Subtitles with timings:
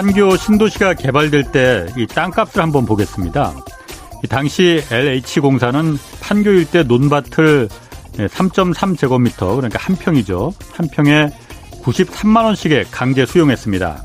[0.00, 3.54] 판교 신도시가 개발될 때 이 땅값을 한번 보겠습니다.
[4.28, 7.68] 당시 LH공사는 판교 일대 논밭을
[8.16, 10.52] 3.3제곱미터 그러니까 한 평이죠.
[10.72, 11.28] 한 평에
[11.82, 14.04] 93만 원씩에 강제 수용했습니다.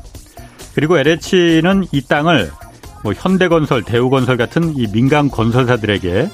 [0.76, 2.52] 그리고 LH는 이 땅을
[3.02, 6.28] 뭐 현대건설, 대우건설 같은 이 민간 건설사들에게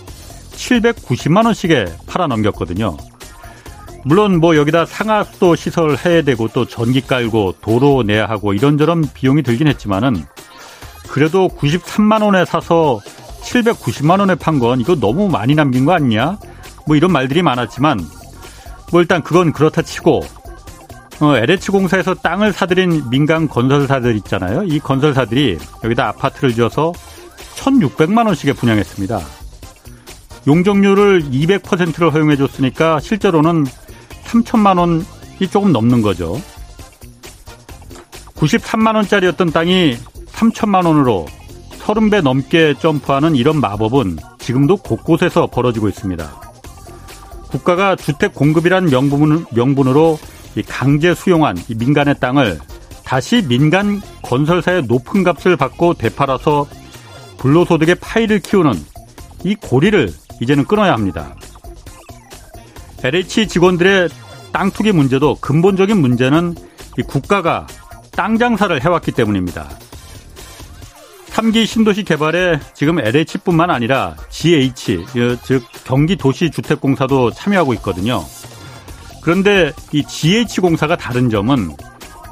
[0.51, 2.97] 790만 원씩에 팔아 넘겼거든요.
[4.05, 9.45] 물론 뭐 여기다 상하수도 시설 해야 되고 또 전기 깔고 도로 내야 하고 이런저런 비용이
[9.45, 10.25] 들긴 했지만은
[11.09, 12.99] 그래도 93만 원에 사서
[13.43, 16.39] 790만 원에 판 건 이거 너무 많이 남긴 거 아니냐?
[16.89, 18.01] 뭐 이런 말들이 많았지만
[18.91, 20.23] 뭐 일단 그건 그렇다 치고
[21.23, 24.65] 어, LH공사에서 땅을 사들인 민간 건설사들 있잖아요.
[24.65, 26.93] 이 건설사들이 여기다 아파트를 지어서
[27.55, 29.21] 1,600만 원씩에 분양했습니다.
[30.49, 33.65] 용적률을 200%를 허용해 줬으니까 실제로는
[34.25, 36.43] 3천만 원이 조금 넘는 거죠.
[38.35, 39.97] 93만 원짜리였던 땅이
[40.33, 41.27] 3천만 원으로
[41.79, 46.41] 30배 넘게 점프하는 이런 마법은 지금도 곳곳에서 벌어지고 있습니다.
[47.49, 50.19] 국가가 주택 공급이란 명분, 명분으로
[50.69, 52.61] 강제 수용한 민간의 땅을
[53.05, 56.67] 다시 민간 건설사의 높은 값을 받고 되팔아서
[57.39, 58.73] 불로소득의 파이를 키우는
[59.45, 61.35] 이 고리를 이제는 끊어야 합니다.
[63.03, 64.09] LH 직원들의
[64.53, 66.55] 땅 투기 문제도 근본적인 문제는
[67.09, 67.67] 국가가
[68.13, 69.69] 땅 장사를 해왔기 때문입니다.
[71.31, 75.07] 3기 신도시 개발에 지금 LH뿐만 아니라 GH,
[75.43, 78.23] 즉 경기도시주택공사도 참여하고 있거든요.
[79.23, 81.71] 그런데 이 GH공사가 다른 점은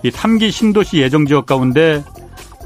[0.03, 2.05] 이 3기 신도시 예정 지역 가운데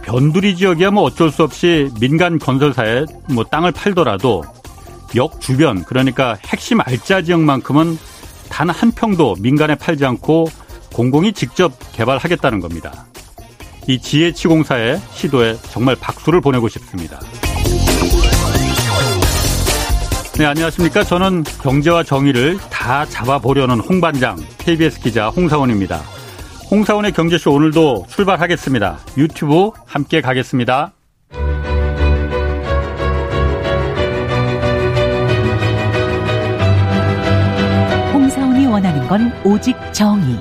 [0.03, 4.43] 변두리 지역이야 뭐 어쩔 수 없이 민간 건설사에 뭐 땅을 팔더라도
[5.17, 7.99] 역 주변 그러니까 핵심 알짜 지역만큼은
[8.49, 10.47] 단 한 평도 민간에 팔지 않고
[10.93, 13.07] 공공이 직접 개발하겠다는 겁니다.
[13.89, 17.19] 이 GH공사의 시도에 정말 박수를 보내고 싶습니다.
[20.37, 21.05] 네, 안녕하십니까.
[21.05, 26.03] 저는 경제와 정의를 다 잡아보려는 홍반장, KBS 기자 홍사원입니다.
[26.73, 28.99] 홍사원의 경제쇼 오늘도 출발하겠습니다.
[29.17, 30.93] 유튜브 함께 가겠습니다.
[38.13, 40.41] 홍사원이 원하는 건 오직 정의.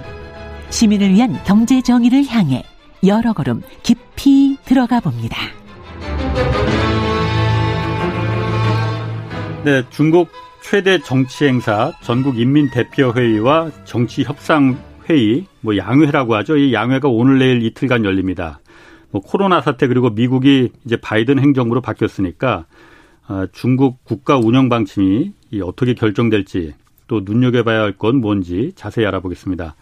[0.72, 2.64] 시민을 위한 경제 정의를 향해
[3.06, 5.38] 여러 걸음 깊이 들어가 봅니다.
[9.64, 10.30] 네, 중국
[10.62, 14.78] 최대 정치 행사 전국 인민 대표 회의와 정치 협상
[15.10, 16.58] 회의, 뭐 양회라고 하죠.
[16.58, 18.60] 이 양회가 오늘 내일 이틀간 열립니다.
[19.12, 22.66] 뭐 코로나 사태 그리고 미국이 이제 바이든 행정부로 바뀌었으니까
[23.30, 25.32] 어, 중국 국가 운영 방침이
[25.64, 26.74] 어떻게 결정될지
[27.08, 29.76] 또 눈여겨봐야 할 건 뭔지 자세히 알아보겠습니다.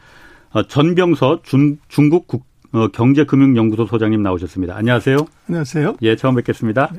[0.54, 4.76] 어, 전병서 중, 중국 국, 어, 경제금융연구소 소장님 나오셨습니다.
[4.76, 5.18] 안녕하세요.
[5.48, 5.96] 안녕하세요.
[6.04, 6.92] 예, 처음 뵙겠습니다.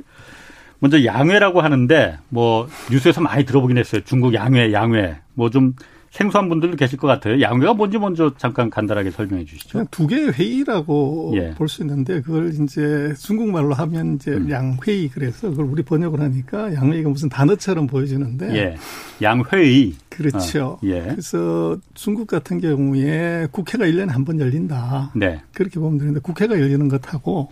[0.82, 4.00] 먼저 양회라고 하는데 뭐 뉴스에서 많이 들어보긴 했어요.
[4.04, 5.16] 중국 양회, 양회.
[5.34, 5.74] 뭐 좀
[6.10, 7.40] 생소한 분들도 계실 것 같아요.
[7.40, 9.86] 양회가 뭔지 먼저 잠깐 간단하게 설명해 주시죠.
[9.90, 11.54] 두 개의 회의라고 예.
[11.54, 14.50] 볼수 있는데 그걸 이제 중국말로 하면 이제 음.
[14.50, 18.76] 양회의 그래서 그걸 우리 번역을 하니까 양회의가 무슨 단어처럼 보여지는데 예.
[19.22, 19.94] 양회의.
[20.10, 20.66] 그렇죠.
[20.66, 20.80] 어.
[20.84, 21.00] 예.
[21.00, 25.12] 그래서 중국 같은 경우에 국회가 1년에 한 번 열린다.
[25.16, 25.40] 네.
[25.54, 27.48] 그렇게 보면 되는데 국회가 열리는 것하고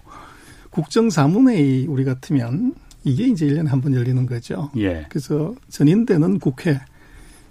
[0.69, 2.74] 국정사문회의 우리 같으면
[3.05, 4.71] 이게 이제 1년에 한 번 열리는 거죠.
[4.77, 5.06] 예.
[5.09, 6.81] 그래서 전인대는 국회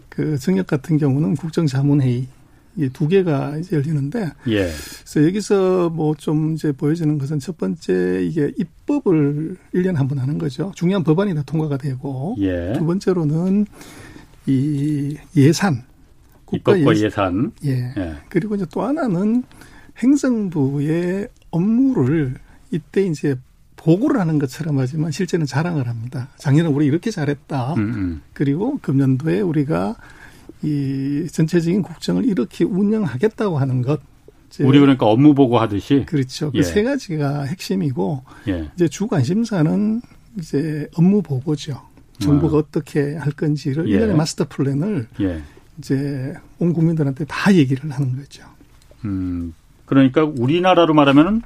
[0.09, 2.27] 그 정역 같은 경우는 국정자문회의
[2.75, 4.69] 이두 개가 이제 열리는데, 예.
[5.03, 10.37] 그래서 여기서 뭐 좀 이제 보여지는 것은 첫 번째 이게 입법을 1년에 한 번 하는
[10.37, 10.71] 거죠.
[10.75, 12.73] 중요한 법안이 다 통과가 되고, 예.
[12.77, 13.65] 두 번째로는
[14.45, 15.83] 이 예산,
[16.45, 17.51] 국가 예산, 예산.
[17.65, 17.93] 예.
[17.97, 18.15] 예.
[18.29, 19.43] 그리고 이제 또 하나는
[19.97, 22.35] 행정부의 업무를
[22.71, 23.35] 이때 이제
[23.79, 26.27] 보고를 하는 것처럼 하지만 실제는 자랑을 합니다.
[26.37, 27.75] 작년에 우리 이렇게 잘했다.
[27.75, 27.93] 음음.
[27.93, 28.21] 음.
[28.33, 29.95] 그리고 금년도에 우리가
[30.61, 34.01] 이 전체적인 국정을 이렇게 운영하겠다고 하는 것.
[34.59, 36.03] 우리 그러니까 업무 보고 하듯이.
[36.07, 36.51] 그렇죠.
[36.51, 38.69] 그세 가지가 핵심이고 예.
[38.75, 40.01] 이제 주 관심사는
[40.37, 41.81] 이제 업무 보고죠.
[42.19, 42.63] 정부가 어.
[42.71, 43.93] 떻게 할 건지를 예.
[43.93, 45.41] 일련의 마스터 플랜을 예.
[45.77, 48.43] 이제 온 국민들한테 다 얘기를 하는 거죠.
[49.05, 49.53] 음.
[49.85, 51.41] 그러니까 우리나라로 말하면은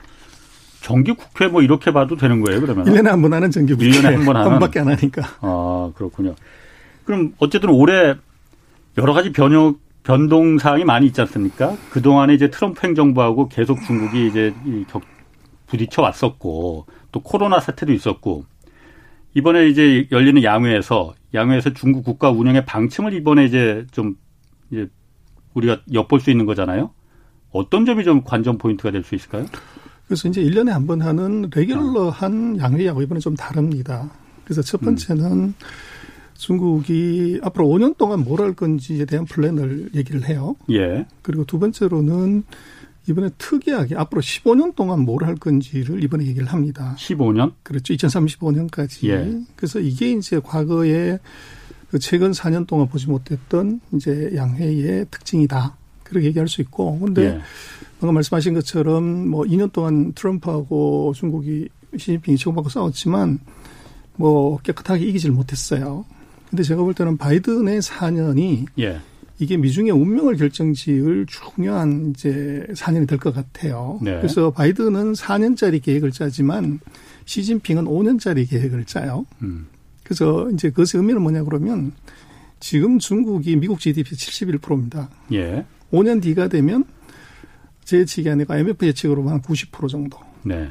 [0.84, 2.86] 정기 국회 뭐 이렇게 봐도 되는 거예요, 그러면?
[2.86, 3.90] 1년에 한 번 하는 정기 국회.
[3.90, 4.52] 1년에 한 번 하는.
[4.52, 5.22] 한 번밖에 안 하니까.
[5.42, 6.36] 아, 그렇군요.
[7.06, 8.16] 그럼 어쨌든 올해
[8.98, 11.76] 여러 가지 변혁 변동 사항이 많이 있지 않습니까?
[11.90, 14.54] 그 동안에 이제 트럼프 행정부하고 계속 중국이 이제
[14.90, 15.02] 격
[15.68, 18.44] 부딪혀 왔었고 또 코로나 사태도 있었고
[19.34, 24.16] 이번에 이제 열리는 양회에서 양회에서 중국 국가 운영의 방침을 이번에 이제 좀
[24.70, 24.90] 이제
[25.54, 26.92] 우리가 엿볼 수 있는 거잖아요.
[27.52, 29.46] 어떤 점이 좀 관전 포인트가 될 수 있을까요?
[30.14, 34.12] 그래서 이제 1년에 한 번 하는 regular한 양회하고 이번에 좀 다릅니다.
[34.44, 35.54] 그래서 첫 번째는 음.
[36.38, 40.56] 중국이 앞으로 5년 동안 뭘 할 건지에 대한 플랜을 얘기를 해요.
[40.70, 41.08] 예.
[41.24, 42.44] 그리고 두 번째로는
[43.10, 46.96] 이번에 특이하게 앞으로 15년 동안 뭘 할 건지를 이번에 얘기를 합니다.
[47.00, 47.54] 15년?
[47.64, 47.94] 그렇죠.
[47.96, 49.08] 2035년까지.
[49.10, 49.42] 예.
[49.56, 51.18] 그래서 이게 이제 과거에
[51.90, 55.76] 그 최근 4년 동안 보지 못했던 이제 양회의 특징이다.
[56.04, 57.00] 그렇게 얘기할 수 있고.
[57.00, 57.40] 근데 예.
[58.04, 63.40] 방금 말씀하신 것처럼 뭐 2년 동안 트럼프하고 중국이 시진핑이 치고받고 싸웠지만
[64.18, 66.04] 뭐 깨끗하게 이기질 못했어요.
[66.50, 69.00] 근데 제가 볼 때는 바이든의 4년이 예.
[69.40, 74.00] 이게 미중의 운명을 결정지을 중요한 이제 4년이 될 것 같아요.
[74.02, 74.18] 네.
[74.18, 76.82] 그래서 바이든은 4년짜리 계획을 짜지만
[77.24, 79.26] 시진핑은 5년짜리 계획을 짜요.
[79.44, 79.68] 음.
[80.04, 81.94] 그래서 이제 그것의 의미는 뭐냐 그러면
[82.60, 85.10] 지금 중국이 미국 GDP 71%입니다.
[85.32, 85.64] 예.
[85.94, 86.84] 5년 뒤가 되면
[87.84, 90.18] 제 예측이 아니고 IMF 예측으로만 90% 정도.
[90.44, 90.70] 네.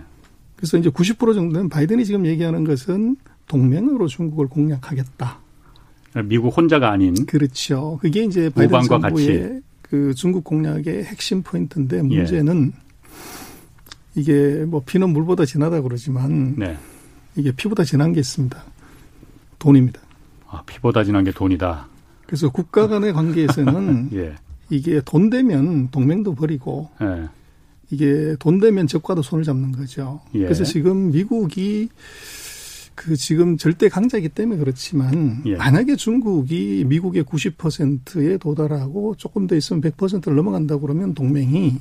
[0.56, 3.16] 그래서 이제 90% 정도는 바이든이 지금 얘기하는 것은
[3.48, 5.40] 동맹으로 중국을 공략하겠다.
[6.24, 7.98] 미국 혼자가 아닌 그렇죠.
[8.00, 9.60] 그게 이제 바이든 정부의 같이.
[9.82, 12.82] 그 중국 공략의 핵심 포인트인데 문제는 예.
[14.14, 16.76] 이게 뭐 피는 물보다 진하다 그러지만 네.
[17.34, 18.62] 이게 피보다 진한 게 있습니다.
[19.58, 20.00] 돈입니다.
[20.48, 21.88] 아, 피보다 진한 게 돈이다.
[22.26, 24.34] 그래서 국가 간의 관계에서는 예.
[24.72, 27.28] 이게 돈 되면 동맹도 버리고 예.
[27.90, 30.20] 이게 돈 되면 적과도 손을 잡는 거죠.
[30.34, 30.40] 예.
[30.40, 31.90] 그래서 지금 미국이
[32.94, 35.56] 그 지금 절대 강자이기 때문에 그렇지만 예.
[35.56, 41.76] 만약에 중국이 미국의 90%에 도달하고 조금 더 있으면 100%를 넘어간다고 그러면 동맹이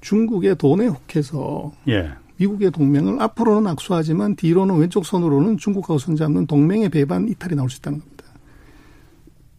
[0.00, 2.10] 중국의 돈에 혹해서 예.
[2.38, 8.00] 미국의 동맹을 앞으로는 악수하지만 뒤로는 왼쪽 손으로는 중국하고 손잡는 동맹의 배반 이탈이 나올 수 있다는
[8.00, 8.24] 겁니다.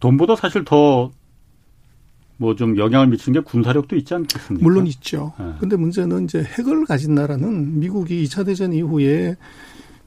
[0.02, 1.12] 돈보다 사실 더
[2.40, 4.64] 뭐 좀 영향을 미치는 게 군사력도 있지 않겠습니까?
[4.64, 5.34] 물론 있죠.
[5.38, 5.46] 네.
[5.60, 9.36] 근데 문제는 이제 핵을 가진 나라는 미국이 2차 대전 이후에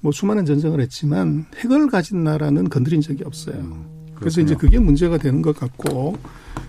[0.00, 3.56] 뭐 수많은 전쟁을 했지만 핵을 가진 나라는 건드린 적이 없어요.
[3.56, 3.84] 음,
[4.14, 6.16] 그래서 이제 그게 문제가 되는 것 같고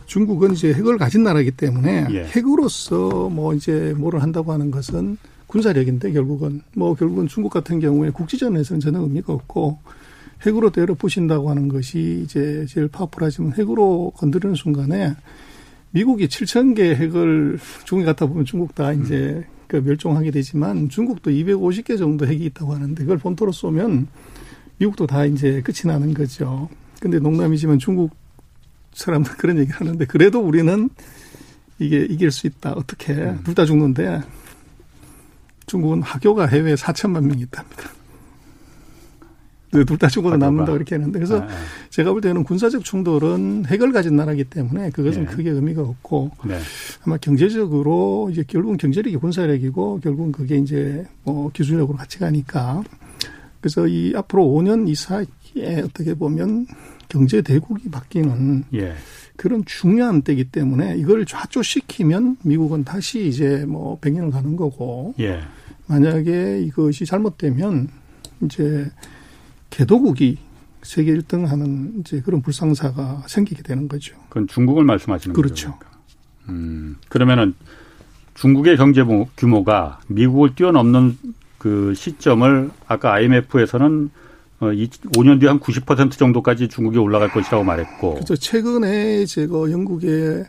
[0.06, 2.24] 중국은 이제 핵을 가진 나라이기 때문에 예.
[2.26, 5.18] 핵으로서 뭐 이제 뭐를 한다고 하는 것은
[5.48, 9.80] 군사력인데 결국은 뭐 결국은 중국 같은 경우에 국지전에서는 전혀 의미가 없고
[10.46, 15.16] 핵으로 때려 부신다고 하는 것이 이제 제일 파워풀하지만 핵으로 건드리는 순간에
[15.94, 19.44] 미국이 7천 개 핵을 중국에 갖다 보면 중국 다 이제 음.
[19.68, 24.08] 그 멸종하게 되지만 중국도 250개 정도 핵이 있다고 하는데 그걸 본토로 쏘면
[24.78, 26.68] 미국도 다 이제 끝이 나는 거죠.
[27.00, 28.12] 근데 농담이지만 중국
[28.94, 30.90] 사람들 그런 얘기를 하는데 그래도 우리는
[31.80, 32.74] 이게 이길 수 있다.
[32.74, 33.42] 어떻게 음.
[33.44, 34.22] 둘다 죽는데
[35.68, 37.90] 중국은 학교가 해외에 4천만 명이 있답니다.
[39.86, 41.48] 둘다 죽어도 남는다 그렇게 했는데 그래서 네.
[41.90, 45.32] 제가 볼 때는 군사적 충돌은 핵을 가진 나라이기 때문에 그것은 네.
[45.32, 46.60] 크게 의미가 없고 네.
[47.06, 52.84] 아마 경제적으로 이제 결국은 경제력이 군사력이고 결국은 그게 이제 뭐 기술력으로 같이 가니까
[53.62, 56.68] 그래서 이 앞으로 5년 이사이에 어떻게 보면
[57.08, 58.94] 경제 대국이 바뀌는 예.
[59.36, 65.40] 그런 중요한 때이기 때문에 이걸 좌초시키면 미국은 다시 이제 뭐 100년을 가는 거고 예.
[65.88, 67.88] 만약에 이것이 잘못되면
[68.42, 68.90] 이제
[69.74, 70.38] 개도국이
[70.84, 74.16] 세계 1등 하는 이제 그런 불상사가 생기게 되는 거죠.
[74.30, 75.72] 그건 중국을 말씀하시는 그렇죠.
[75.72, 75.80] 거죠.
[75.80, 76.00] 그러니까.
[76.50, 77.56] 음, 그러면은
[78.36, 79.04] 중국의 경제
[79.36, 81.18] 규모가 미국을 뛰어넘는
[81.58, 84.12] 그 시점을 아까 IMF에서는
[84.60, 88.14] 5년 어, 뒤에 한90% 정도까지 중국이 올라갈 것이라고 말했고.
[88.14, 88.36] 그렇죠.
[88.36, 90.46] 최근에 제가 영국의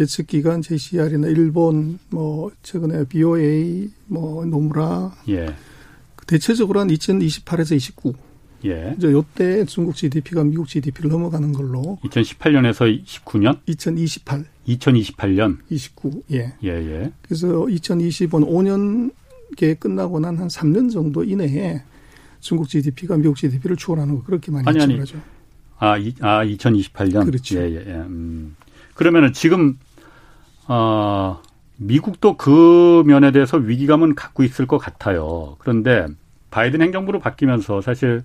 [0.00, 5.54] 예측 기관 JCR이나 일본 뭐 최근에 BOA 뭐 노무라 예.
[6.26, 8.31] 대체적으로 한 2028에서 29
[8.64, 8.94] 예.
[8.96, 13.58] 이제 요때 중국 GDP가 미국 GDP를 넘어가는 걸로 2018년에서 19년?
[13.66, 14.44] 2028.
[14.68, 15.58] 2028년.
[15.70, 16.22] 29.
[16.32, 16.54] 예.
[16.62, 17.12] 예, 예.
[17.22, 19.12] 그래서 2020년 5년
[19.56, 21.82] 계 끝나고 난 한 3년 정도 이내에
[22.40, 25.04] 중국 GDP가 미국 GDP를 추월하는 거 그렇게 많이 아니, 아니.
[25.04, 25.18] 죠
[25.78, 27.24] 아, 이, 아, 2028년.
[27.26, 27.58] 그렇죠.
[27.58, 27.92] 예, 예, 예.
[27.94, 28.56] 음.
[28.94, 29.78] 그러면은 지금
[30.68, 31.40] 어
[31.76, 35.56] 미국도 그 면에 대해서 위기감은 갖고 있을 것 같아요.
[35.58, 36.06] 그런데
[36.50, 38.22] 바이든 행정부로 바뀌면서 사실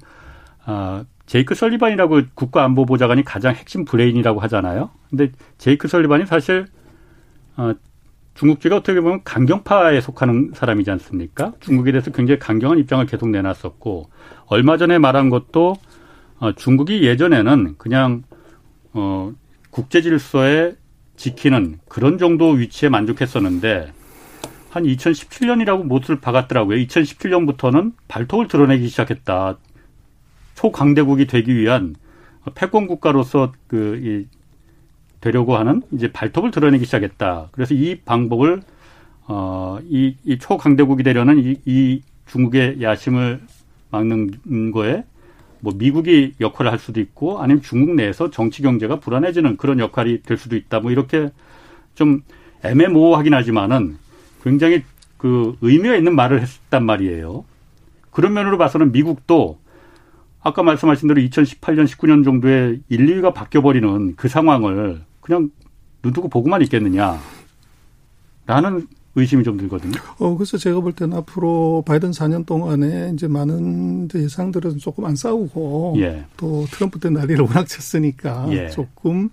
[0.69, 4.89] 아, 제이크 설리반이라고 국가안보보좌관이 가장 핵심 브레인이라고 하잖아요.
[5.09, 6.67] 근데 제이크 설리반이 사실
[7.55, 7.73] 어,
[8.33, 11.53] 중국제가 어떻게 보면 강경파에 속하는 사람이지 않습니까?
[11.61, 14.09] 중국에 대해서 굉장히 강경한 입장을 계속 내놨었고
[14.47, 15.77] 얼마 전에 말한 것도
[16.39, 18.23] 어, 중국이 예전에는 그냥
[18.91, 19.31] 어,
[19.71, 20.75] 국제 질서에
[21.15, 23.93] 지키는 그런 정도 위치에 만족했었는데
[24.69, 26.77] 한 2017년이라고 못을 박았더라고요.
[26.85, 29.57] 2017년부터는 발톱을 드러내기 시작했다.
[30.57, 31.95] 초강대국이 되기 위한
[32.55, 34.25] 패권 국가로서 그 이
[35.21, 37.49] 되려고 하는 이제 발톱을 드러내기 시작했다.
[37.51, 38.61] 그래서 이 방법을
[39.27, 43.41] 어이 이 초강대국이 되려는 이, 이 중국의 야심을
[43.89, 45.03] 막는 거에
[45.59, 50.37] 뭐 미국이 역할을 할 수도 있고 아니면 중국 내에서 정치 경제가 불안해지는 그런 역할이 될
[50.37, 50.79] 수도 있다.
[50.79, 51.29] 뭐 이렇게
[51.95, 52.21] 좀
[52.63, 53.97] 애매모호하긴 하지만은
[54.43, 54.83] 굉장히
[55.17, 57.43] 그 의미가 있는 말을 했단 말이에요.
[58.11, 59.59] 그런 면으로 봐서는 미국도
[60.41, 65.49] 아까 말씀하신 대로 2018년, 19년 정도에 1, 2위가 바뀌어 버리는 그 상황을 그냥
[66.01, 67.19] 눈 두고 보고만 있겠느냐.
[68.45, 69.99] 라는 의심이 좀 들거든요.
[70.19, 75.95] 어, 그래서 제가 볼 때는 앞으로 바이든 4년 동안에 이제 많은 예상들은 조금 안 싸우고
[75.97, 76.23] 예.
[76.37, 78.69] 또 트럼프 때 난리를 워낙 쳤으니까 예.
[78.69, 79.29] 조금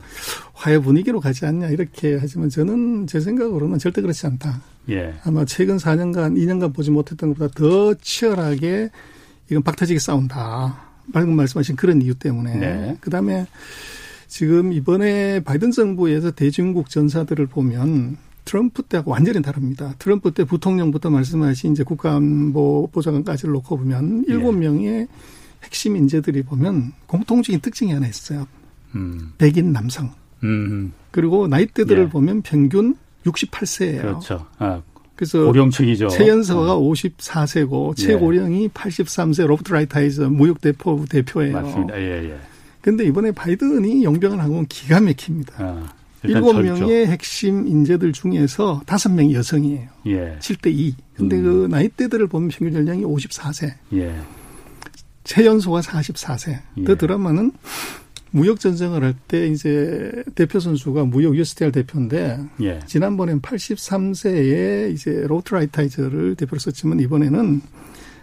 [0.54, 4.62] 화해 분위기로 가지 않냐 이렇게 하지만 저는 제 생각으로는 절대 그렇지 않다.
[4.88, 5.14] 예.
[5.23, 8.88] 아마 최근 4년간, 2년간 보지 못했던 것보다 더 치열하게
[9.50, 10.94] 이건 박터지게 싸운다.
[11.12, 12.56] 방금 말씀하신 그런 이유 때문에.
[12.56, 12.96] 네.
[13.00, 13.46] 그 다음에
[14.26, 19.94] 지금 이번에 바이든 정부에서 대중국 전사들을 보면 트럼프 때하고 완전히 다릅니다.
[19.99, 24.61] 트럼프 때 부통령부터 말씀하신 이제 국가안보 보좌관까지를 놓고 보면 일곱 네.
[24.61, 25.08] 명의
[25.62, 28.46] 핵심 인재들이 보면 공통적인 특징이 하나 있어요.
[28.94, 29.32] 음.
[29.38, 30.12] 백인 남성.
[30.42, 30.92] 음.
[31.11, 32.08] 그리고 나이대들을 예.
[32.08, 34.00] 보면 평균 68세예요.
[34.02, 34.46] 그렇죠.
[34.58, 34.82] 아,
[35.16, 36.09] 그래서 고령층이죠.
[36.09, 36.83] 최연서가 음.
[36.90, 38.02] 54세고 예.
[38.02, 41.52] 최고령이 83세 로버트 라이타이저 무역 대표 대표예요.
[41.61, 41.97] 맞습니다.
[42.00, 42.38] 예, 예.
[42.80, 45.54] 근데 이번에 바이든이 용병을 한 건 기가 막힙니다.
[45.59, 45.92] 아,
[46.25, 49.88] 일곱 명의 핵심 인재들 중에서 다섯 명이 여성이에요.
[50.06, 50.37] 예.
[50.40, 50.94] 7대 2.
[51.16, 51.42] 근데 음.
[51.42, 53.73] 그 나이대들을 보면 평균 연령이 54세.
[53.94, 54.14] 예.
[55.25, 56.59] 최연소가 44세.
[56.78, 56.85] 예.
[56.85, 57.52] 더 드라마는
[58.35, 62.81] 무역 전쟁을 할 때 이제 대표 선수가 무역 USTR 대표인데 예.
[62.85, 67.62] 지난번엔 83세에 이제 로트라이타이저를 대표로 썼지만 이번에는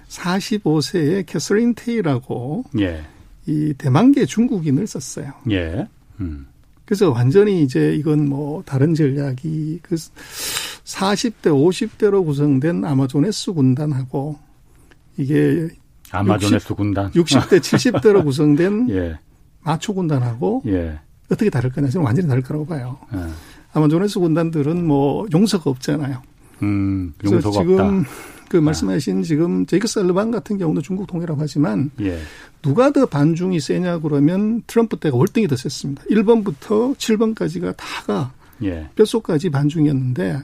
[0.10, 3.04] 45세의 캐서린 테이라고 예.
[3.46, 5.32] 이 대만계 중국인을 썼어요.
[5.50, 5.88] 예.
[6.20, 6.46] 음.
[6.84, 14.38] 그래서 완전히 이제 이건 뭐 다른 전략이 그 40대 50대로 구성된 아마존에스 군단하고
[15.16, 15.70] 이게
[16.12, 19.18] 아마존에스 군단 60대 70대로 구성된 예.
[19.64, 21.00] 마초 군단하고 예.
[21.30, 22.98] 어떻게 다를 거냐 저는 완전히 다를 거라고 봐요.
[23.14, 23.20] 예.
[23.74, 26.22] 아마존에스 군단들은 뭐 용서가 없잖아요.
[26.64, 28.10] 음, 용서가 지금 없다.
[28.50, 32.20] 그 말씀하신 지금 제이크 살르반 같은 경우도 중국 통일라고 하지만 예.
[32.62, 36.04] 누가 더 반중이 세냐 그러면 트럼프 때가 월등히 더 셌습니다.
[36.10, 38.90] 1번부터 7번까지가 다가 예.
[38.96, 40.38] 뼛속까지 반중이었는데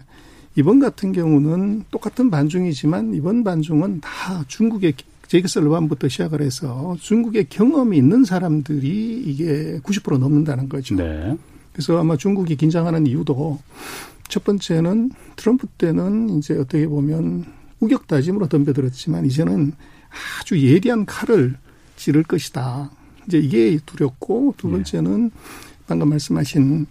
[0.55, 4.93] 이번 같은 경우는 똑같은 반중이지만 이번 반중은 다 중국의
[5.27, 10.95] 제이크 살르반부터 시작을 해서 중국의 경험이 있는 사람들이 이게 90% 넘는다는 거죠.
[10.95, 11.37] 네.
[11.73, 13.59] 그래서 아마 중국이 긴장하는 이유도
[14.29, 17.45] 첫 번째는 트럼프 때는 이제 어떻게 보면
[17.79, 19.73] 우격다짐으로 덤벼들었지만 이제는
[20.39, 21.55] 아주 예리한 칼을
[21.97, 22.89] 찌를 것이다.
[23.27, 24.71] 이제 이게 두렵고 두 예.
[24.71, 25.31] 번째는
[25.87, 26.87] 방금 말씀하신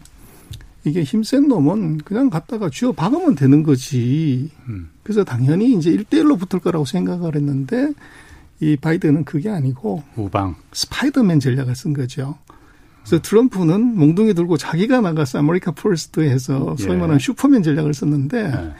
[0.84, 4.50] 이게 힘센 놈은 그냥 갖다가 쥐어 박으면 되는 거지.
[4.68, 4.90] 음.
[5.02, 7.92] 그래서 당연히 이제 일대일로 붙을 거라고 생각을 했는데
[8.60, 12.38] 이 바이든은 그게 아니고 우방 스파이더맨 전략을 쓴 거죠.
[13.04, 16.96] 그래서 트럼프는 몽둥이 들고 자기가 나가서 America First 해서 소위 예.
[16.96, 18.72] 말하는 슈퍼맨 전략을 썼는데 예.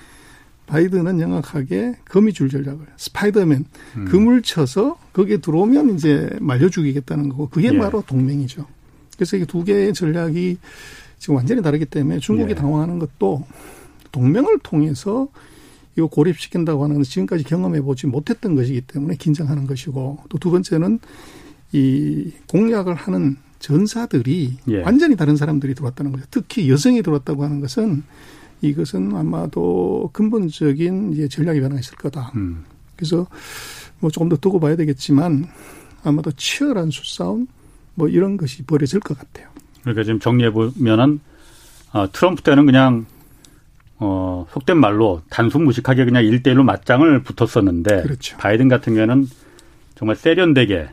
[0.67, 3.65] 바이든은 명확하게 거미줄 전략을 스파이더맨
[3.99, 4.05] 음.
[4.07, 7.79] 그물 쳐서 거기에 들어오면 이제 말려 죽이겠다는 거고 그게 예.
[7.79, 8.67] 바로 동맹이죠.
[9.15, 10.59] 그래서 이게 두 개의 전략이
[11.19, 12.55] 지금 완전히 다르기 때문에 중국이 예.
[12.55, 13.45] 당황하는 것도
[14.11, 15.29] 동맹을 통해서
[15.97, 21.01] 이거 고립시킨다고 하는 지금까지 경험해 보지 못했던 것이기 때문에 긴장하는 것이고 또 두 번째는
[21.73, 24.83] 이 공약을 하는 전사들이 예.
[24.83, 26.25] 완전히 다른 사람들이 들어왔다는 거죠.
[26.31, 28.05] 특히 여성이 들어왔다고 하는 것은
[28.63, 32.33] 이것은 아마도 근본적인 이제 전략이 변화가 있을 거다.
[32.37, 32.65] 음.
[32.95, 33.27] 그래서
[33.99, 35.47] 뭐 조금 더 두고 봐야 되겠지만
[36.05, 37.47] 아마도 치열한 수싸움
[37.95, 39.49] 뭐 이런 것이 벌어질 것 같아요.
[39.81, 41.21] 그러니까 지금 정리해 보면은
[41.93, 43.07] 어, 트럼프 때는 그냥
[43.99, 48.37] 어, 속된 말로 단순 무식하게 그냥 일대일로 맞짱을 붙었었는데 그렇죠.
[48.37, 49.27] 바이든 같은 경우에는
[49.95, 50.89] 정말 세련되게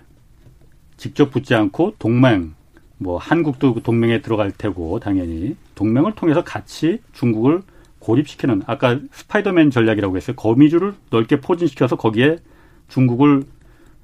[0.98, 2.54] 직접 붙지 않고 동맹
[2.98, 7.62] 뭐 한국도 동맹에 들어갈 테고 당연히 동맹을 통해서 같이 중국을
[8.00, 10.36] 고립시키는 아까 스파이더맨 전략이라고 했어요.
[10.36, 12.38] 거미줄을 넓게 포진시켜서 거기에
[12.88, 13.44] 중국을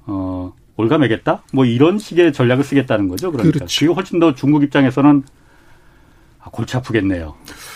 [0.06, 1.44] 어 올가매겠다?
[1.53, 3.32] 뭐 이런 식의 전략을 쓰겠다는 거죠.
[3.32, 3.86] 그러니까 그렇죠.
[3.86, 5.24] 그게 훨씬 더 중국 입장에서는
[6.39, 7.36] 아, 골치 아프겠네요.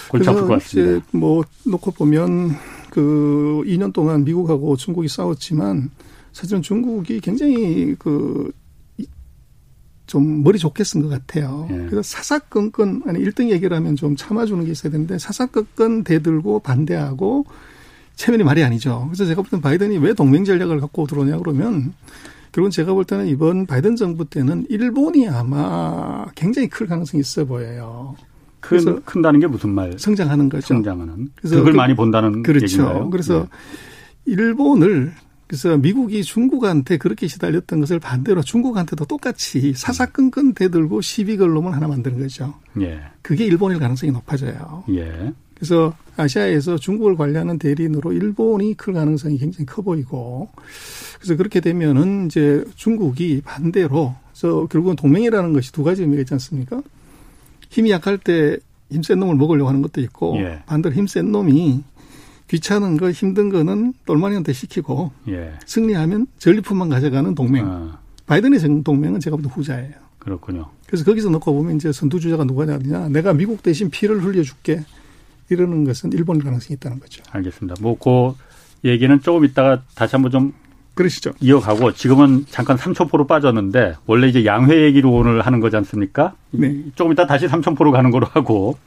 [0.10, 1.06] 골치 아플 것 같습니다.
[1.12, 2.52] 뭐 놓고 보면
[2.90, 5.90] 그 2년 동안 미국하고 중국이 싸웠지만
[6.32, 8.52] 사실은 중국이 굉장히 그
[10.14, 11.68] 좀 머리 좋게 쓴 것 같아요.
[11.72, 11.76] 예.
[11.90, 17.46] 그래서 사사건건 아니 1등 얘기를 하면 좀 참아주는 게 있어야 되는데 사사건건 대들고 반대하고
[18.16, 19.06] 체면이 말이 아니죠.
[19.08, 21.94] 그래서 제가 볼 때는 바이든이 왜 동맹 전략을 갖고 들어오냐 그러면
[22.52, 28.16] 결국은 제가 볼 때는 이번 바이든 정부 때는 일본이 아마 굉장히 클 가능성이 있어 보여요.
[28.64, 29.98] 큰, 큰다는 게 무슨 말?
[29.98, 30.68] 성장하는 거죠.
[30.68, 31.30] 성장하는.
[31.36, 32.66] 그래서 그걸 그, 많이 본다는 그렇죠.
[32.66, 33.10] 얘기인가요?
[33.10, 33.48] 그래서
[34.26, 34.34] 네.
[34.34, 35.14] 일본을
[35.48, 42.20] 그래서 미국이 중국한테 그렇게 시달렸던 것을 반대로 중국한테도 똑같이 사사건건 대들고 시비 걸로만 하나 만드는
[42.20, 42.56] 거죠.
[42.82, 43.02] 예.
[43.22, 44.86] 그게 일본일 가능성이 높아져요.
[44.90, 45.34] 예.
[45.54, 50.50] 그래서 아시아에서 중국을 관리하는 대리인으로 일본이 클 가능성이 굉장히 커 보이고
[51.20, 56.82] 그래서 그렇게 되면은 이제 중국이 반대로 그래서 결국은 동맹이라는 것이 두 가지 의미가 있지 않습니까?
[57.74, 58.58] 힘이 약할 때
[58.94, 60.62] 힘 센 놈을 먹으려고 하는 것도 있고 예.
[60.68, 61.84] 반대로 힘 센 놈이
[62.48, 65.54] 귀찮은 거 힘든 거는 똘마니한테 시키고 예.
[65.66, 67.66] 승리하면 전리품만 가져가는 동맹.
[67.66, 67.98] 아.
[68.28, 69.94] 바이든의 동맹은 제가 볼때 후자예요.
[70.20, 70.70] 그렇군요.
[70.86, 74.84] 그래서 거기서 놓고 보면 이제 선두주자가 누가 냐 내가 미국 대신 피를 흘려줄게
[75.50, 77.24] 이러는 것은 일본일 가능성이 있다는 거죠.
[77.32, 77.76] 알겠습니다.
[77.82, 78.36] 뭐 그
[78.86, 80.54] 얘기는 조금 있다가 다시 한번 좀
[80.96, 81.32] 그러시죠.
[81.40, 86.34] 이어가고 지금은 잠깐 삼천포로 빠졌는데 원래 이제 양회 얘기로 오늘 하는 거지 않습니까?
[86.52, 86.84] 네.
[86.96, 88.78] 조금 이따 다시 삼천포로 가는 거로 하고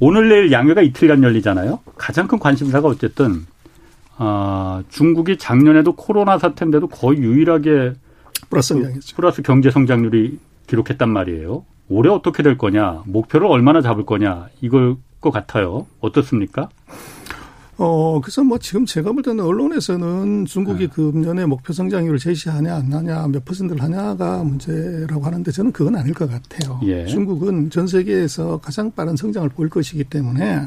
[0.00, 1.80] 오늘 내일 양회가 이틀간 열리잖아요.
[1.96, 3.46] 가장 큰 관심사가 어쨌든
[4.16, 7.92] 아, 중국이 작년에도 코로나 사태인데도 거의 유일하게
[8.50, 9.16] 플러스 성장했죠.
[9.16, 11.64] 플러스 경제 성장률이 기록했단 말이에요.
[11.88, 15.86] 올해 어떻게 될 거냐, 목표를 얼마나 잡을 거냐 이걸 것 같아요.
[16.00, 16.68] 어떻습니까?
[17.80, 20.92] 어, 그래서 뭐 지금 제가 볼 때는 언론에서는 중국이 네.
[20.92, 26.28] 금년에 목표 성장률을 제시하냐 안 하냐 몇 퍼센트를 하냐가 문제라고 하는데 저는 그건 아닐 것
[26.28, 26.80] 같아요.
[26.82, 27.06] 예.
[27.06, 30.66] 중국은 전 세계에서 가장 빠른 성장을 보일 것이기 때문에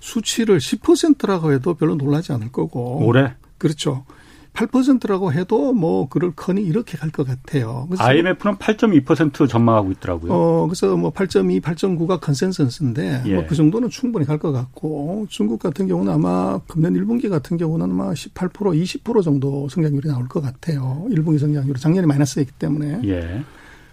[0.00, 3.06] 수치를 10%라고 해도 별로 놀라지 않을 거고.
[3.06, 3.34] 올해?
[3.58, 4.04] 그렇죠.
[4.54, 7.88] 8%라고 해도 뭐 그러려니 이렇게 갈 것 같아요.
[7.98, 10.32] IMF는 8.2% 전망하고 있더라고요.
[10.32, 13.34] 어, 그래서 뭐 8.2, 8.9가 컨센서스인데 예.
[13.34, 18.12] 뭐그 정도는 충분히 갈 것 같고 중국 같은 경우는 아마 금년 1분기 같은 경우는 아마
[18.12, 21.06] 18% 20% 정도 성장률이 나올 것 같아요.
[21.10, 23.00] 1분기 성장률이 작년에 마이너스였기 때문에.
[23.04, 23.44] 예.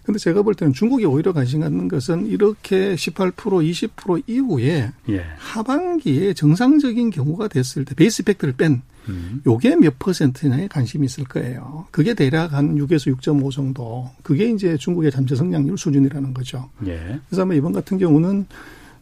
[0.09, 5.23] 근데 제가 볼 때는 중국이 오히려 관심 갖는 것은 이렇게 18% 20% 이후에 예.
[5.37, 9.43] 하반기에 정상적인 경우가 됐을 때 베이스 팩트를 뺀 음.
[9.45, 11.85] 요게 몇 퍼센트냐에 관심이 있을 거예요.
[11.91, 14.09] 그게 대략 한 6에서 6.5 정도.
[14.23, 16.67] 그게 이제 중국의 잠재 성장률 수준이라는 거죠.
[16.87, 17.19] 예.
[17.29, 18.47] 그래서 아마 이번 같은 경우는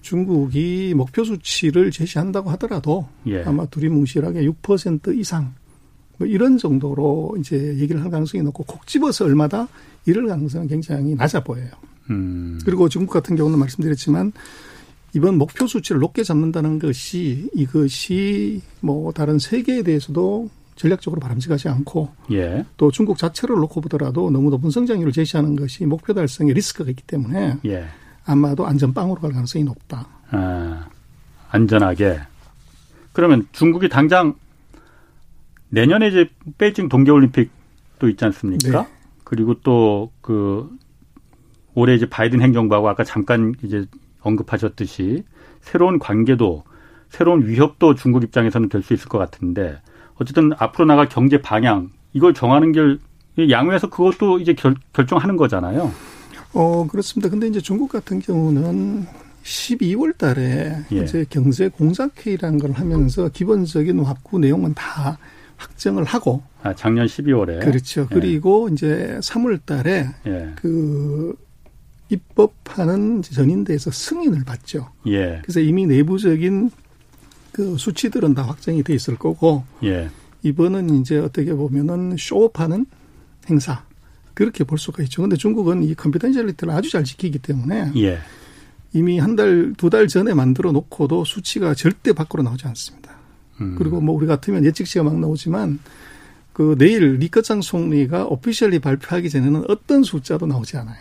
[0.01, 3.43] 중국이 목표 수치를 제시한다고 하더라도 예.
[3.43, 5.53] 아마 두리뭉실하게 6% 이상
[6.17, 9.67] 뭐 이런 정도로 이제 얘기를 할 가능성이 높고 콕 집어서 얼마다
[10.05, 11.69] 이럴 가능성은 굉장히 낮아 보여요.
[12.09, 12.59] 음.
[12.65, 14.31] 그리고 중국 같은 경우는 말씀드렸지만
[15.13, 22.65] 이번 목표 수치를 높게 잡는다는 것이 이것이 뭐 다른 세계에 대해서도 전략적으로 바람직하지 않고 예.
[22.77, 27.57] 또 중국 자체를 놓고 보더라도 너무 높은 성장률을 제시하는 것이 목표 달성에 리스크가 있기 때문에
[27.65, 27.87] 예.
[28.25, 30.07] 아마도 안전빵으로 갈 가능성이 높다.
[30.29, 30.87] 아,
[31.49, 32.19] 안전하게.
[33.11, 34.35] 그러면 중국이 당장
[35.69, 38.81] 내년에 이제 베이징 동계올림픽도 있지 않습니까?
[38.83, 38.87] 네.
[39.23, 40.69] 그리고 또 그
[41.73, 43.85] 올해 이제 바이든 행정부하고 아까 잠깐 이제
[44.21, 45.23] 언급하셨듯이
[45.61, 46.63] 새로운 관계도
[47.09, 49.79] 새로운 위협도 중국 입장에서는 될 수 있을 것 같은데
[50.15, 52.99] 어쨌든 앞으로 나갈 경제 방향 이걸 정하는 길
[53.49, 55.93] 양회에서 그것도 이제 결, 결정하는 거잖아요.
[56.53, 57.29] 어 그렇습니다.
[57.29, 59.05] 근데 이제 중국 같은 경우는
[59.43, 60.97] 12월 달에 예.
[60.97, 65.17] 이제 경제 공작회의라는 걸 하면서 기본적인 확구 내용은 다
[65.57, 68.01] 확정을 하고 아, 작년 12월에 그렇죠.
[68.11, 68.13] 예.
[68.13, 70.53] 그리고 이제 3월 달에 예.
[70.55, 71.35] 그
[72.09, 74.89] 입법하는 전인대에서 승인을 받죠.
[75.07, 75.39] 예.
[75.43, 76.71] 그래서 이미 내부적인
[77.51, 80.09] 그 수치들은 다 확정이 돼 있을 거고 예.
[80.43, 82.85] 이번은 이제 어떻게 보면은 쇼업하는
[83.49, 83.83] 행사
[84.33, 85.23] 그렇게 볼 수가 있죠.
[85.23, 88.19] 근데 중국은 이 confidentiality를 아주 잘 지키기 때문에 예.
[88.93, 93.06] 이미 한 달, 두 달 전에 만들어 놓고도 수치가 절대 밖으로 나오지 않습니다.
[93.61, 93.75] 음.
[93.77, 95.79] 그리고 뭐 우리 같으면 예측치가 막 나오지만
[96.53, 100.97] 그 내일 리커창 총리가 officially 발표하기 전에는 어떤 숫자도 나오지 않아요.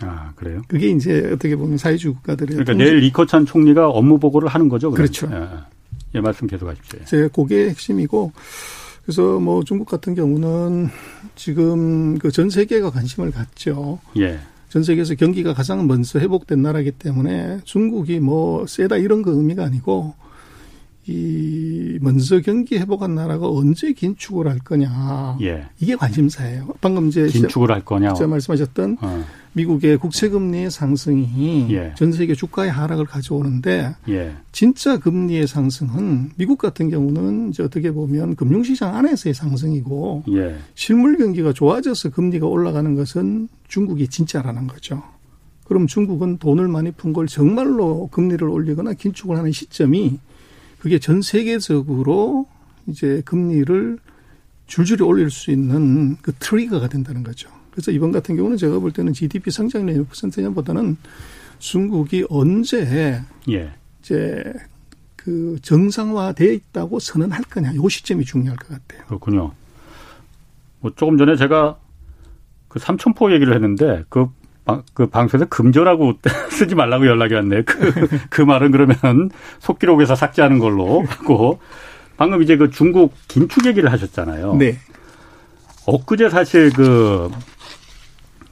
[0.00, 0.62] 아, 그래요?
[0.66, 2.56] 그게 이제 어떻게 보면 사회주의 국가들의.
[2.56, 4.90] 그러니까 내일 리커창 총리가 업무 보고를 하는 거죠?
[4.90, 5.12] 그러면?
[5.12, 5.28] 그렇죠.
[5.32, 5.48] 예,
[6.16, 6.98] 예, 말씀 계속 하십시오.
[7.04, 8.32] 제 그게 핵심이고
[9.04, 10.88] 그래서 뭐 중국 같은 경우는
[11.36, 13.98] 지금 그 전 세계가 관심을 갖죠.
[14.18, 14.40] 예.
[14.70, 20.14] 전 세계에서 경기가 가장 먼저 회복된 나라이기 때문에 중국이 뭐 세다 이런 거 의미가 아니고
[21.06, 25.36] 이 먼저 경기 회복한 나라가 언제 긴축을 할 거냐.
[25.42, 25.66] 예.
[25.78, 26.68] 이게 관심사예요.
[26.80, 28.14] 방금 이제 긴축을 할 거냐.
[28.14, 29.24] 제가 말씀하셨던 어.
[29.52, 31.94] 미국의 국채 금리의 상승이 예.
[31.96, 34.34] 전 세계 주가의 하락을 가져오는데 예.
[34.52, 40.56] 진짜 금리의 상승은 미국 같은 경우는 이제 어떻게 보면 금융시장 안에서의 상승이고 예.
[40.74, 45.02] 실물 경기가 좋아져서 금리가 올라가는 것은 중국이 진짜라는 거죠.
[45.64, 50.18] 그럼 중국은 돈을 많이 푼 걸 정말로 금리를 올리거나 긴축을 하는 시점이
[50.84, 52.46] 그게 전 세계적으로
[52.86, 53.98] 이제 금리를
[54.66, 57.48] 줄줄이 올릴 수 있는 그 트리거가 된다는 거죠.
[57.70, 60.98] 그래서 이번 같은 경우는 제가 볼 때는 GDP 성장률 6%냐보다는
[61.58, 63.72] 중국이 언제 예.
[64.02, 64.52] 이제
[65.16, 69.06] 그 정상화돼 있다고 선언할 거냐 요 시점이 중요할 것 같아요.
[69.06, 69.52] 그렇군요.
[70.80, 71.78] 뭐 조금 전에 제가
[72.68, 74.28] 그 삼천포 얘기를 했는데 그,
[74.94, 76.14] 그 방송에서 금전하고
[76.50, 77.62] 쓰지 말라고 연락이 왔네.
[77.62, 77.92] 그,
[78.30, 78.96] 그 말은 그러면
[79.58, 81.60] 속기록에서 삭제하는 걸로 하고
[82.16, 84.56] 방금 이제 그 중국 긴축 얘기를 하셨잖아요.
[84.56, 84.76] 네.
[85.86, 87.30] 엊그제 사실 그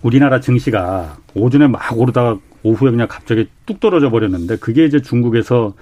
[0.02, 5.74] 우리나라 증시가 오전에 막 오르다가 오후에 그냥 갑자기 뚝 떨어져 버렸는데 그게 이제 중국에서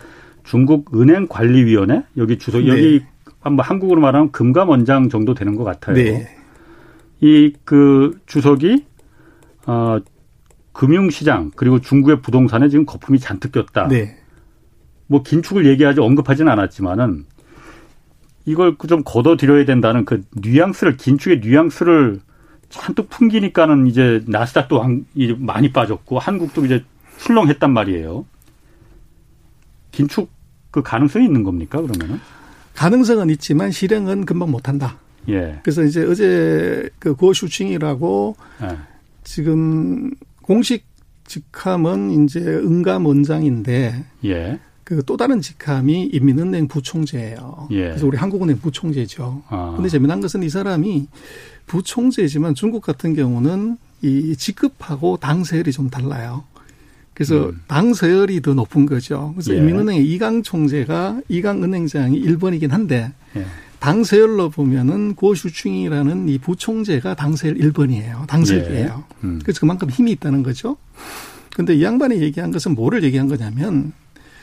[0.45, 2.69] 중국 은행 관리위원회 여기 주소 네.
[2.69, 3.03] 여기
[3.41, 5.97] 한번 한국으로 말하면 금감원장 정도 되는 것 같아요.
[5.97, 6.37] 네.
[7.21, 8.85] 이그 주석이
[9.67, 9.99] 어
[10.81, 13.89] 금융시장 그리고 중국의 부동산에 지금 거품이 잔뜩 꼈다.
[13.89, 14.17] 네.
[15.09, 17.27] 뭐 긴축을 얘기하지 언급하지는 않았지만은
[18.47, 22.21] 이걸 좀 걷어들여야 된다는 그 뉘앙스를 긴축의 뉘앙스를
[22.71, 24.83] 잔뜩 풍기니까는 이제 나스닥도
[25.37, 26.83] 많이 빠졌고 한국도 이제
[27.19, 28.25] 출렁했단 말이에요.
[29.91, 30.31] 긴축
[30.71, 32.21] 그 가능성이 있는 겁니까 그러면은?
[32.75, 34.97] 가능성은 있지만 실행은 금방 못한다.
[35.29, 35.61] 예.
[35.63, 38.79] 그래서 이제 어제 그 고슈칭이라고 예.
[39.25, 40.13] 지금
[40.51, 40.85] 공식
[41.29, 44.59] 직함은 이제 응감 원장인데 예.
[44.83, 47.69] 그또 다른 직함이 인민은행 부총재예요.
[47.71, 47.83] 예.
[47.91, 49.45] 그래서 우리 한국은행 부총재죠.
[49.47, 49.75] 아.
[49.77, 51.07] 근데 재미난 것은 이 사람이
[51.69, 56.43] 부총재지만 중국 같은 경우는 이 직급하고 당 서열이 좀 달라요.
[57.15, 57.61] 그래서 음.
[57.69, 59.31] 당 서열이 더 높은 거죠.
[59.37, 59.59] 그래서 예.
[59.59, 63.47] 인민은행의 이강 총재가 이강 은행장이 1번이긴 한데 예.
[63.81, 68.27] 당 서열로 보면은 고슈충이라는 이 부총재가 당 서열 1번이에요.
[68.27, 69.05] 당석이에요.
[69.09, 69.27] 예.
[69.27, 69.41] 음.
[69.43, 70.77] 그래서 그만큼 힘이 있다는 거죠.
[71.57, 73.93] 근데 이 양반이 얘기한 것은 뭐를 얘기한 거냐면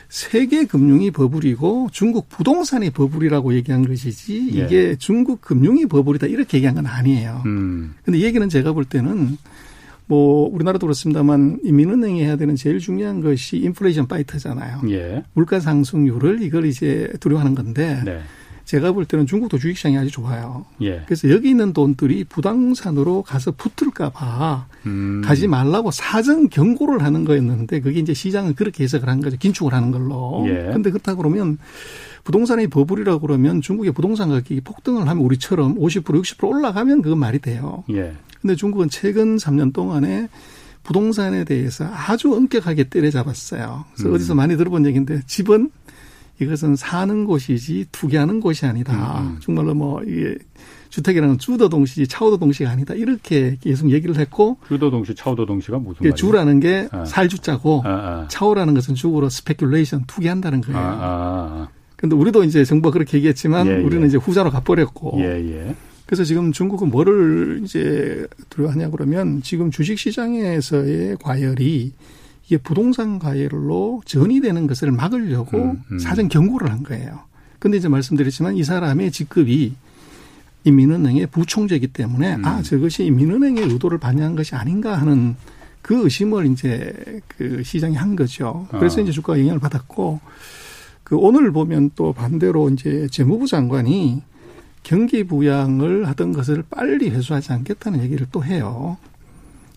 [0.08, 4.64] 세계 금융이 버블이고 중국 부동산이 버블이라고 얘기한 것이지 예.
[4.64, 7.42] 이게 중국 금융이 버블이다 이렇게 얘기한 건 아니에요.
[7.46, 7.94] 음.
[8.04, 9.38] 근데 이 얘기는 제가 볼 때는
[10.06, 14.80] 뭐 우리나라도 그렇습니다만 이민은행이 해야 되는 제일 중요한 것이 인플레이션 파이터잖아요.
[14.88, 15.22] 예.
[15.34, 18.20] 물가 상승률을 이걸 이제 두려워하는 건데 네.
[18.68, 20.66] 제가 볼 때는 중국도 주식시장이 아주 좋아요.
[20.82, 21.02] 예.
[21.06, 25.22] 그래서 여기 있는 돈들이 부동산으로 가서 붙을까봐 음.
[25.24, 29.38] 가지 말라고 사전 경고를 하는 거였는데 그게 이제 시장은 그렇게 해석을 한 거죠.
[29.38, 30.44] 긴축을 하는 걸로.
[30.48, 30.70] 예.
[30.70, 31.56] 근데 그렇다 그러면
[32.24, 37.84] 부동산의 버블이라고 그러면 중국의 부동산 가격이 폭등을 하면 우리처럼 50% 60% 올라가면 그건 말이 돼요.
[37.88, 38.12] 예.
[38.42, 40.28] 근데 중국은 최근 3년 동안에
[40.82, 43.86] 부동산에 대해서 아주 엄격하게 때려잡았어요.
[43.94, 44.14] 그래서 음.
[44.14, 45.70] 어디서 많이 들어본 얘기인데 집은
[46.40, 49.20] 이것은 사는 곳이지 투기하는 곳이 아니다.
[49.20, 49.38] 음, 음.
[49.40, 50.36] 정말로 뭐 이게
[50.90, 52.94] 주택이라는 주도 동시지 차오도 동시가 아니다.
[52.94, 56.14] 이렇게 계속 얘기를 했고 주도 동시, 차오도 동시가 무슨 말이에요?
[56.14, 57.04] 住라는 게 아.
[57.04, 58.28] 살 주 자고 아, 아.
[58.28, 60.78] 炒라는 것은 주로 speculation 투기한다는 거예요.
[60.78, 61.68] 아, 아, 아.
[61.96, 64.06] 근데 우리도 이제 정부가 그렇게 얘기했지만 예, 우리는 예.
[64.06, 65.18] 이제 후자로 가버렸고.
[65.18, 65.74] 예, 예.
[66.06, 71.92] 그래서 지금 중국은 뭐를 이제 두려워하냐 그러면 지금 주식 시장에서의 과열이
[72.48, 75.98] 이게 부동산 가열로 전이되는 것을 막으려고 음, 음.
[75.98, 77.20] 사전 경고를 한 거예요.
[77.58, 79.74] 근데 이제 말씀드렸지만 이 사람의 직급이
[80.64, 82.44] 인민은행의 부총재이기 때문에 음.
[82.46, 85.36] 아 저것이 인민은행의 의도를 반영한 것이 아닌가 하는
[85.82, 88.66] 그 의심을 이제 그 시장이 한 거죠.
[88.70, 89.02] 그래서 어.
[89.02, 90.20] 이제 주가가 영향을 받았고
[91.04, 94.22] 그 오늘 보면 또 반대로 이제 재무부 장관이
[94.82, 98.96] 경기 부양을 하던 것을 빨리 회수하지 않겠다는 얘기를 또 해요.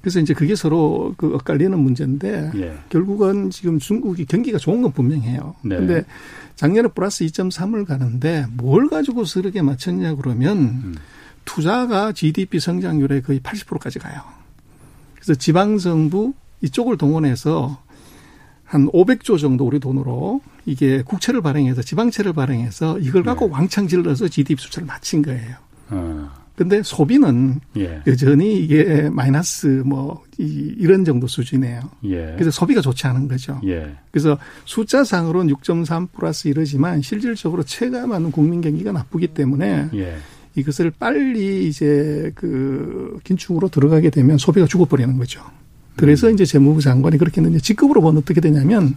[0.02, 2.78] 그래서 이제 그게 서로 그 엇갈리는 문제인데 예.
[2.90, 5.56] 결국은 지금 중국이 경기가 좋은 건 분명해요.
[5.64, 5.78] 네.
[5.78, 6.04] 근데
[6.56, 10.96] 작년에 플러스 2.3을 가는데 뭘 가지고서 그렇게 맞췄냐 그러면 음.
[11.46, 14.22] 투자가 GDP 성장률의 거의 80%까지 가요.
[15.16, 17.80] 그래서 지방 정부 이쪽을 동원해서
[18.64, 23.54] 한 500조 정도 우리 돈으로 이게 국채를 발행해서 지방채를 발행해서 이걸 갖고 네.
[23.54, 25.56] 왕창 질러서 GDP 수치를 맞춘 거예요.
[25.90, 26.41] 어.
[26.56, 28.02] 근데 소비는 예.
[28.06, 31.82] 여전히 이게 마이너스 뭐 이, 이런 정도 수준이에요.
[32.06, 32.34] 예.
[32.34, 33.60] 그래서 소비가 좋지 않은 거죠.
[33.66, 33.96] 예.
[34.12, 40.18] 그래서 숫자상으로는 6.3 플러스 이러지만 실질적으로 체감하는 국민 경기가 나쁘기 때문에 예.
[40.56, 45.42] 이것을 빨리 이제 그 긴축으로 들어가게 되면 소비가 죽어버리는 거죠.
[45.96, 46.34] 그래서 음.
[46.34, 48.96] 이제 재무부 장관이 그렇게 했는데 직급으로 보면 어떻게 되냐면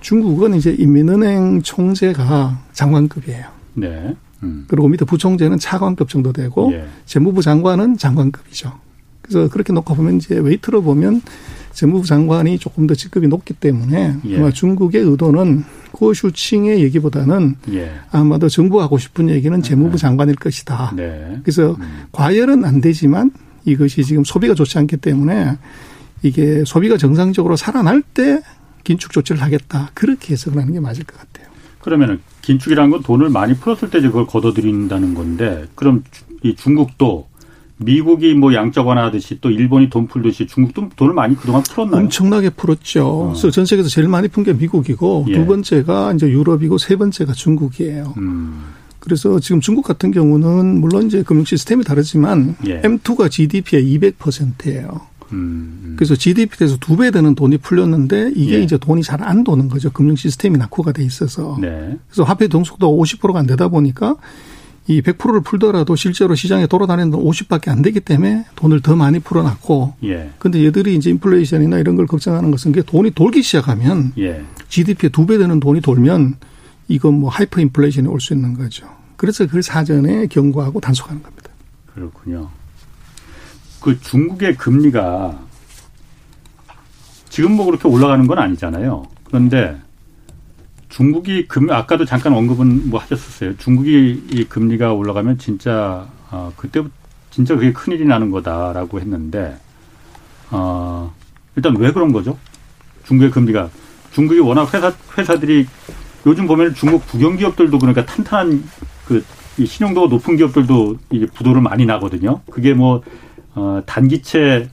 [0.00, 3.46] 중국은 이제 인민은행 총재가 장관급이에요.
[3.74, 4.14] 네.
[4.44, 4.64] 음.
[4.68, 6.86] 그리고 밑에 부총재는 차관급 정도 되고 예.
[7.06, 8.72] 재무부 장관은 장관급이죠.
[9.22, 11.22] 그래서 그렇게 놓고 보면 이제 웨이트로 보면
[11.72, 14.38] 재무부 장관이 조금 더 직급이 높기 때문에 예.
[14.38, 17.92] 아마 중국의 의도는 고슈칭의 얘기보다는 예.
[18.10, 19.96] 아마도 정부 하고 싶은 얘기는 재무부 네.
[19.96, 20.92] 장관일 것이다.
[20.96, 21.40] 네.
[21.42, 22.04] 그래서 음.
[22.12, 23.30] 과열은 안 되지만
[23.64, 25.56] 이것이 지금 소비가 좋지 않기 때문에
[26.22, 28.40] 이게 소비가 정상적으로 살아날 때
[28.82, 29.90] 긴축 조치를 하겠다.
[29.94, 31.53] 그렇게 해석을 하는 게 맞을 것 같아요.
[31.84, 36.02] 그러면은 긴축이라는 건 돈을 많이 풀었을 때 그걸 걷어들인다는 건데 그럼
[36.42, 37.26] 이 중국도
[37.76, 42.00] 미국이 뭐 양적 완화하듯이 또 일본이 돈 풀듯이 중국도 돈을 많이 그동안 풀었나요?
[42.02, 43.06] 엄청나게 풀었죠.
[43.06, 43.28] 어.
[43.28, 45.34] 그래서 전 세계에서 제일 많이 푼 게 미국이고 예.
[45.34, 48.14] 두 번째가 이제 유럽이고 세 번째가 중국이에요.
[48.16, 48.62] 음.
[48.98, 52.80] 그래서 지금 중국 같은 경우는 물론 이제 금융 시스템이 다르지만 예.
[52.80, 55.02] M2가 GDP의 200%예요.
[55.32, 55.94] 음, 음.
[55.96, 58.62] 그래서 GDP 대해서 두 배 되는 돈이 풀렸는데 이게 예.
[58.62, 59.90] 이제 돈이 잘 안 도는 거죠.
[59.90, 61.56] 금융 시스템이 낙후가 돼 있어서.
[61.60, 61.96] 네.
[62.08, 64.16] 그래서 화폐 유통속도가 50%가 안 되다 보니까
[64.86, 69.94] 이 100%를 풀더라도 실제로 시장에 돌아다니는 돈 50밖에 안 되기 때문에 돈을 더 많이 풀어놨고.
[70.04, 70.30] 예.
[70.38, 74.44] 근데 얘들이 이제 인플레이션이나 이런 걸 걱정하는 것은 게 돈이 돌기 시작하면 예.
[74.68, 76.34] GDP의 두 배 되는 돈이 돌면
[76.88, 78.86] 이건 뭐 하이퍼 인플레이션이 올 수 있는 거죠.
[79.16, 81.48] 그래서 그걸 사전에 경고하고 단속하는 겁니다.
[81.94, 82.50] 그렇군요.
[83.84, 85.38] 그 중국의 금리가
[87.28, 89.04] 지금 뭐 그렇게 올라가는 건 아니잖아요.
[89.24, 89.78] 그런데
[90.88, 93.58] 중국이 금 아까도 잠깐 언급은 뭐 하셨었어요.
[93.58, 96.82] 중국이 이 금리가 올라가면 진짜 어 그때
[97.28, 99.58] 진짜 그게 큰 일이 나는 거다라고 했는데
[100.50, 101.12] 어
[101.54, 102.38] 일단 왜 그런 거죠?
[103.04, 103.68] 중국의 금리가
[104.12, 105.66] 중국이 워낙 회사 회사들이
[106.24, 108.64] 요즘 보면 중국 국영 기업들도 그러니까 탄탄한
[109.04, 112.40] 그이 신용도가 높은 기업들도 이게 부도를 많이 나거든요.
[112.50, 113.02] 그게 뭐
[113.54, 114.68] 어, 단기채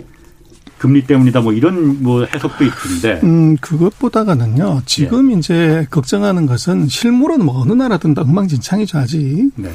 [0.78, 3.20] 금리 때문이다 뭐 이런 뭐 해석도 있던데.
[3.24, 4.82] 음, 그것보다가는요.
[4.86, 5.38] 지금 예.
[5.38, 9.52] 이제 걱정하는 것은 실물은 뭐 어느 나라든 다 엉망진창이죠, 아직.
[9.56, 9.70] 네.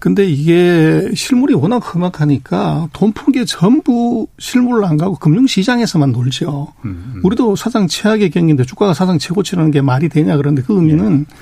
[0.00, 6.72] 근데 이게 실물이 워낙 험악하니까 돈 푼 게 전부 실물로 안 가고 금융시장에서만 놀죠.
[6.84, 7.20] 음, 음.
[7.24, 11.34] 우리도 사상 최악의 경기인데 주가가 사상 최고치라는 게 말이 되냐 그런데 그 의미는 예.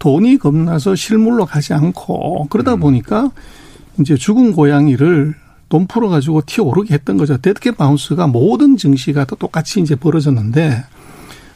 [0.00, 2.80] 돈이 겁나서 실물로 가지 않고 그러다 음.
[2.80, 3.30] 보니까
[4.00, 5.34] 이제 죽은 고양이를
[5.70, 7.38] 돈 풀어가지고 튀어 오르게 했던 거죠.
[7.38, 10.84] dead cat bounce가 모든 증시가 다 똑같이 이제 벌어졌는데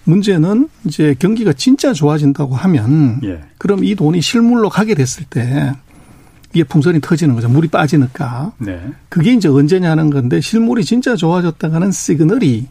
[0.04, 3.40] 문제는 이제 경기가 진짜 좋아진다고 하면 예.
[3.58, 5.74] 그럼 이 돈이 실물로 가게 됐을 때
[6.52, 7.48] 이게 풍선이 터지는 거죠.
[7.48, 8.52] 물이 빠지니까.
[8.58, 8.80] 네.
[9.08, 12.68] 그게 이제 언제냐 하는 건데 실물이 진짜 좋아졌다라는 시그널이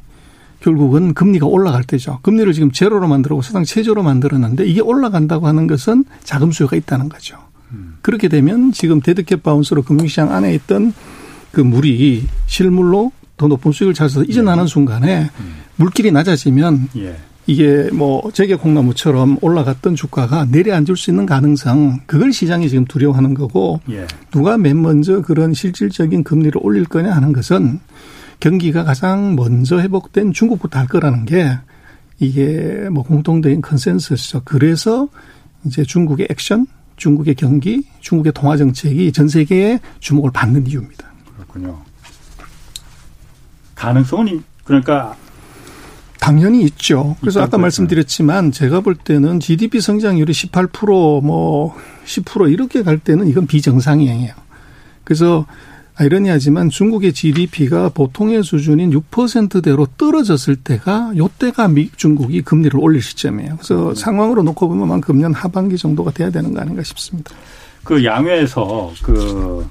[0.61, 2.19] 결국은 금리가 올라갈 때죠.
[2.21, 7.37] 금리를 지금 제로로 만들고 사상 최저로 만들었는데 이게 올라간다고 하는 것은 자금 수요가 있다는 거죠.
[7.73, 7.97] 음.
[8.01, 10.93] 그렇게 되면 지금 dead cat bounce로 금융시장 안에 있던
[11.53, 14.67] 그 물이 실물로 더 높은 수익을 찾아서 이전하는 네.
[14.67, 15.55] 순간에 음.
[15.75, 17.15] 물길이 낮아지면 예.
[17.45, 23.79] 이게 뭐 잭의 콩나무처럼 올라갔던 주가가 내려앉을 수 있는 가능성 그걸 시장이 지금 두려워하는 거고
[23.91, 24.07] 예.
[24.31, 27.79] 누가 맨 먼저 그런 실질적인 금리를 올릴 거냐 하는 것은
[28.39, 31.51] 경기가 가장 먼저 회복된 중국부터 할 거라는 게
[32.19, 34.41] 이게 뭐 공통적인 컨센서스죠.
[34.43, 35.07] 그래서
[35.65, 36.65] 이제 중국의 액션,
[36.97, 41.12] 중국의 경기, 중국의 통화 정책이 전 세계에 주목을 받는 이유입니다.
[41.53, 41.79] 그렇군요.
[43.75, 45.15] 가능성은 그러니까
[46.19, 47.15] 당연히 있죠.
[47.19, 54.33] 그래서 아까 말씀드렸지만 제가 볼 때는 GDP 성장률이 18%뭐 10% 이렇게 갈 때는 이건 비정상이에요.
[55.03, 55.45] 그래서
[55.95, 63.57] 아이러니하지만 중국의 GDP가 보통의 수준인 6%대로 떨어졌을 때가 요때가 미 중국이 금리를 올릴 시점이에요.
[63.57, 63.95] 그래서 음.
[63.95, 67.31] 상황으로 놓고 보면 금년 하반기 정도가 돼야 되는 거 아닌가 싶습니다.
[67.83, 69.67] 그 양회에서 그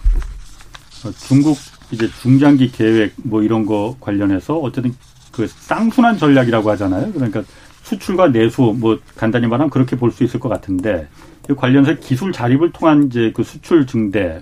[1.26, 1.56] 중국
[1.92, 4.94] 이제 중장기 계획 뭐 이런 거 관련해서 어쨌든
[5.30, 7.12] 그 쌍순환 전략이라고 하잖아요.
[7.12, 7.42] 그러니까
[7.82, 11.08] 수출과 내수 뭐 간단히 말하면 그렇게 볼 수 있을 것 같은데
[11.56, 14.40] 관련해서 기술 자립을 통한 이제 그 수출 증대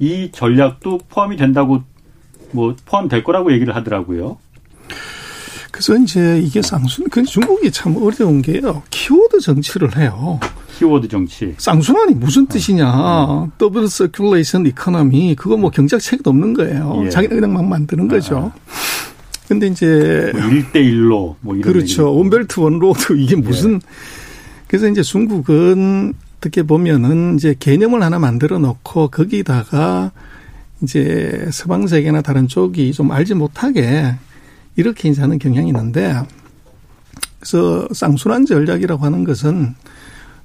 [0.00, 1.82] 이 전략도 포함이 된다고
[2.50, 4.38] 뭐 포함될 거라고 얘기를 하더라고요.
[5.70, 8.82] 그래서 이제 이게 쌍순, 그 중국이 참 어려운 게요.
[8.90, 10.38] 키워드 정치를 해요.
[10.78, 11.54] 키워드 정치.
[11.58, 12.90] 쌍순환이 무슨 뜻이냐.
[12.94, 13.50] 어.
[13.58, 15.34] double circulation economy.
[15.36, 17.02] 그거 뭐 경제학 책도 없는 거예요.
[17.04, 17.10] 예.
[17.10, 18.52] 자기는 그냥 막 만드는 거죠.
[18.54, 18.60] 아.
[19.48, 20.30] 근데 이제.
[20.32, 21.72] 뭐 일대일로 뭐 이런.
[21.72, 22.14] 그렇죠.
[22.14, 23.74] One Belt One Road 이게 무슨.
[23.74, 23.78] 예.
[24.66, 30.10] 그래서 이제 중국은 어떻게 보면은 이제 개념을 하나 만들어 놓고 거기다가
[30.82, 34.14] 이제 서방 세계나 다른 쪽이 좀 알지 못하게
[34.74, 36.16] 이렇게 이제 하는 경향이 있는데
[37.38, 39.74] 그래서 쌍순환 전략이라고 하는 것은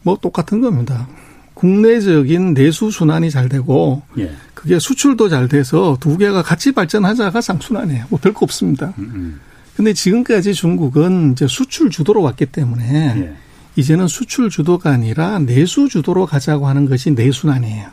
[0.03, 1.07] 뭐 똑같은 겁니다.
[1.53, 4.31] 국내적인 내수 순환이 잘 되고 예.
[4.53, 8.05] 그게 수출도 잘 돼서 두 개가 같이 발전하자가 쌍순환이에요.
[8.09, 8.93] 뭐 별거 없습니다.
[8.99, 9.39] 음, 음.
[9.75, 13.33] 근데 지금까지 중국은 이제 수출 주도로 왔기 때문에 예.
[13.75, 17.87] 이제는 수출 주도가 아니라 내수 주도로 가자고 하는 것이 내순환이에요.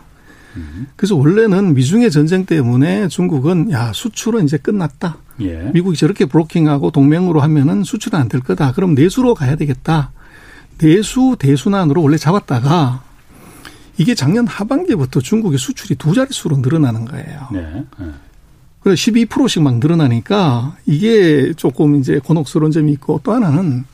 [0.94, 5.16] 그래서 원래는 미중의 전쟁 때문에 중국은 야 수출은 이제 끝났다.
[5.40, 5.70] 예.
[5.74, 8.72] 미국이 저렇게 브로킹하고 동맹으로 하면은 수출은 안 될 거다.
[8.72, 10.12] 그럼 내수로 가야 되겠다.
[10.78, 13.02] 내수 대순환으로 원래 잡았다가
[13.96, 17.48] 이게 작년 하반기부터 중국의 수출이 두 자릿수로 늘어나는 거예요.
[17.52, 17.84] 네.
[17.98, 18.06] 네.
[18.80, 23.84] 그래서 12%씩 막 늘어나니까 이게 조금 이제 곤혹스러운 점이 있고 또 하나는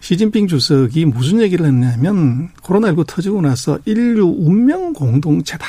[0.00, 5.66] 시진핑 주석이 무슨 얘기를 했냐면 코로나19 터지고 나서 인류 운명 공동체다.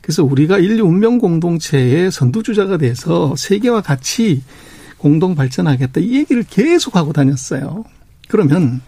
[0.00, 4.42] 그래서 우리가 인류 운명 공동체의 선두주자가 돼서 세계와 같이
[4.98, 6.00] 공동 발전하겠다.
[6.00, 7.84] 이 얘기를 계속 하고 다녔어요.
[8.28, 8.80] 그러면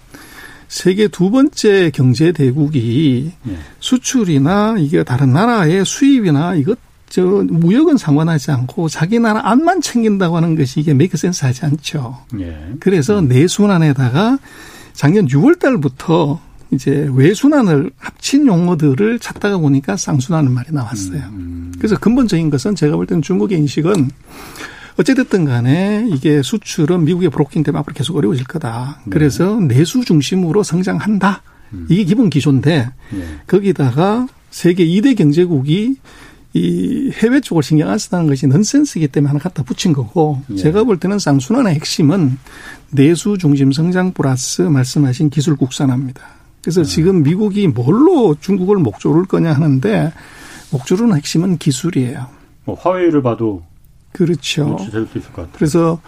[0.68, 3.58] 세계 두 번째 경제 대국이 네.
[3.80, 6.78] 수출이나 이게 다른 나라의 수입이나 이것
[7.08, 12.18] 저 무역은 상관하지 않고 자기 나라 안만 챙긴다고 하는 것이 이게 메이크 센스 하지 않죠.
[12.38, 12.74] 예.
[12.80, 13.28] 그래서 음.
[13.28, 14.38] 내순환에다가
[14.92, 21.18] 작년 6월 달부터 이제 외순환을 합친 용어들을 찾다가 보니까 쌍순환은 말이 나왔어요.
[21.30, 21.72] 음, 음.
[21.78, 24.10] 그래서 근본적인 것은 제가 볼 때는 중국의 인식은
[24.98, 29.00] 어찌됐든 간에 이게 수출은 미국의 브로킹 때문에 앞으로 계속 어려워질 거다.
[29.04, 29.10] 네.
[29.10, 31.42] 그래서 내수 중심으로 성장한다.
[31.72, 31.86] 음.
[31.88, 33.24] 이게 기본 기조인데 네.
[33.46, 35.96] 거기다가 세계 2대 경제국이
[36.54, 40.56] 이 해외 쪽을 신경 안 쓰다는 것이 넌센스이기 때문에 하나 갖다 붙인 거고 예.
[40.56, 42.38] 제가 볼 때는 쌍순환의 핵심은
[42.90, 46.22] 내수 중심 성장 플러스 말씀하신 기술 국산화입니다.
[46.62, 46.84] 그래서 예.
[46.84, 50.12] 지금 미국이 뭘로 중국을 목조를 거냐 하는데
[50.72, 52.26] 목조르는 핵심은 기술이에요.
[52.64, 53.62] 뭐 화웨이를 봐도
[54.12, 54.76] 그렇죠.
[55.52, 56.00] 그래서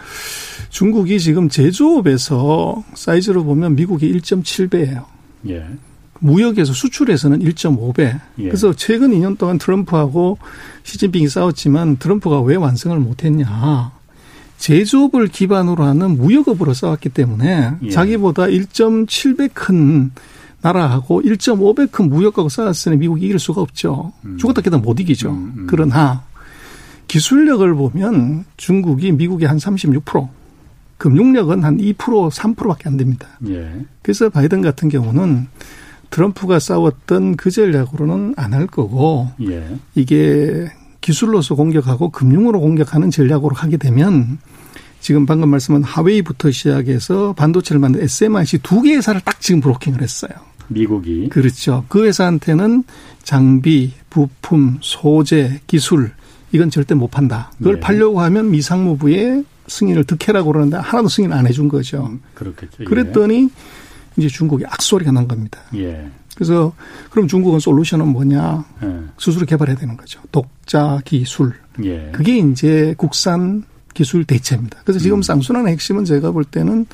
[0.70, 5.04] 중국이 지금 제조업에서 사이즈로 보면 미국이 1.7배예요.
[5.48, 5.66] 예.
[6.20, 8.20] 무역에서 수출에서는 1.5배.
[8.38, 8.42] 예.
[8.44, 10.38] 그래서 최근 2년 동안 트럼프하고
[10.82, 13.92] 시진핑이 싸웠지만 트럼프가 왜 완성을 못했냐.
[14.58, 17.90] 제조업을 기반으로 하는 무역업으로 싸웠기 때문에 예.
[17.90, 20.10] 자기보다 1.7배 큰
[20.60, 24.12] 나라하고 1.5배 큰 무역하고 싸웠으니 미국이 이길 수가 없죠.
[24.24, 24.36] 음.
[24.36, 25.30] 죽었다 깨다 못 이기죠.
[25.30, 25.66] 음, 음.
[25.68, 26.22] 그러나
[27.10, 30.28] 기술력을 보면 중국이 미국의 한 36%,
[30.96, 33.26] 금융력은 한 2%, 3%밖에 안 됩니다.
[33.48, 33.68] 예.
[34.00, 35.48] 그래서 바이든 같은 경우는
[36.10, 39.76] 트럼프가 싸웠던 그 전략으로는 안 할 거고 예.
[39.96, 40.68] 이게
[41.00, 44.38] 기술로서 공격하고 금융으로 공격하는 전략으로 하게 되면
[45.00, 50.30] 지금 방금 말씀한 하웨이부터 시작해서 반도체를 만든 SMIC 두 개 회사를 딱 지금 브로킹을 했어요.
[50.68, 51.28] 미국이.
[51.28, 51.84] 그렇죠.
[51.88, 52.84] 그 회사한테는
[53.24, 56.12] 장비, 부품, 소재, 기술
[56.52, 57.52] 이건 절대 못 판다.
[57.58, 57.80] 그걸 네.
[57.80, 62.06] 팔려고 하면 미 상무부의 승인을 득해라고 그러는데 하나도 승인 안 해준 거죠.
[62.06, 62.84] 음, 그렇겠죠.
[62.84, 63.48] 그랬더니 예.
[64.16, 65.60] 이제 중국이 악소리가 난 겁니다.
[65.76, 66.10] 예.
[66.34, 66.72] 그래서
[67.10, 68.64] 그럼 중국은 솔루션은 뭐냐?
[68.82, 69.00] 예.
[69.18, 70.20] 스스로 개발해야 되는 거죠.
[70.32, 71.54] 독자 기술.
[71.84, 72.10] 예.
[72.12, 74.80] 그게 이제 국산 기술 대체입니다.
[74.84, 75.22] 그래서 지금 음.
[75.22, 76.86] 쌍순환의 핵심은 제가 볼 때는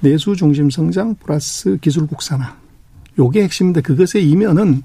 [0.00, 2.56] 내수 중심 성장 플러스 기술 국산화.
[3.18, 4.82] 요게 핵심인데 그것의 이면은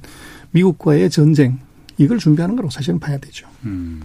[0.52, 1.60] 미국과의 전쟁
[1.98, 3.48] 이걸 준비하는 거라고 사실은 봐야 되죠.
[3.66, 4.02] 음.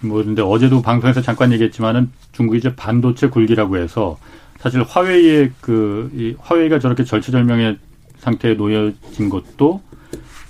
[0.00, 4.18] 뭐 근데 어제도 방송에서 잠깐 얘기했지만은 중국이 이제 반도체 굴기라고 해서
[4.58, 7.78] 사실 화웨이의 그 이 화웨이가 저렇게 절체절명의
[8.18, 9.80] 상태에 놓여진 것도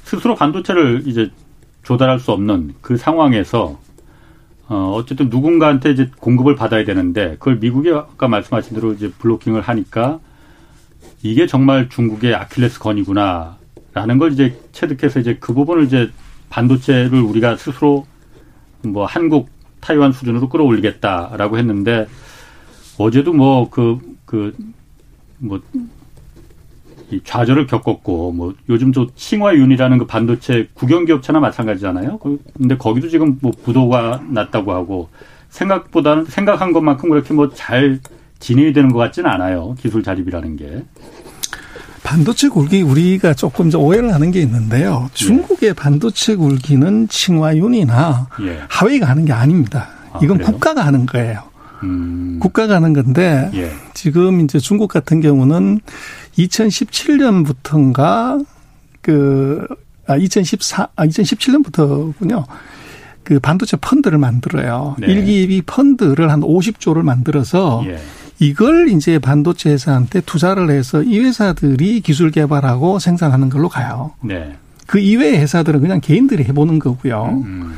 [0.05, 1.31] 스스로 반도체를 이제
[1.83, 3.78] 조달할 수 없는 그 상황에서
[4.68, 10.20] 어 어쨌든 누군가한테 이제 공급을 받아야 되는데 그걸 미국이 아까 말씀하신 대로 이제 블로킹을 하니까
[11.22, 16.11] 이게 정말 중국의 아킬레스 건이구나라는 걸 이제 체득해서 이제 그 부분을 이제
[16.53, 18.07] 반도체를 우리가 스스로
[18.83, 19.49] 뭐 한국
[19.81, 22.07] 타이완 수준으로 끌어올리겠다라고 했는데
[22.99, 25.62] 어제도 뭐 그 그뭐이
[27.25, 32.19] 좌절을 겪었고 뭐 요즘 저 칭화윤이라는 그 반도체 국영기업체나 마찬가지잖아요.
[32.19, 35.09] 그, 근데 거기도 지금 뭐 부도가 났다고 하고
[35.51, 38.01] 생각보다는 생각한 것만큼 그렇게 뭐 잘
[38.38, 39.75] 진행이 되는 것 같지는 않아요.
[39.79, 40.85] 기술 자립이라는 게.
[42.12, 45.09] 반도체 굴기 우리가 조금 오해를 하는 게 있는데요.
[45.09, 45.14] 예.
[45.14, 48.61] 중국의 반도체 굴기는 칭화윤이나 예.
[48.68, 49.88] 하웨이가 하는 게 아닙니다.
[50.12, 50.53] 아, 이건 그래요?
[50.53, 51.42] 국가가 하는 거예요.
[51.85, 52.38] 음.
[52.38, 53.72] 국가가 하는 건데 예.
[53.94, 55.81] 지금 이제 중국 같은 경우는
[56.37, 58.44] 2017년부터인가
[59.01, 59.66] 그
[60.07, 62.44] 아, 2014, 아, 2017년부터군요.
[63.25, 64.96] 그 반도체 펀드를 만들어요.
[64.98, 65.07] 네.
[65.07, 67.98] 일기입이 펀드를 한 50조를 만들어서 예.
[68.42, 74.12] 이걸 이제 반도체 회사한테 투자를 해서 이 회사들이 기술 개발하고 생산하는 걸로 가요.
[74.20, 74.57] 네.
[74.87, 77.24] 그 이외의 회사들은 그냥 개인들이 해보는 거고요.
[77.24, 77.42] 음.
[77.44, 77.74] 음.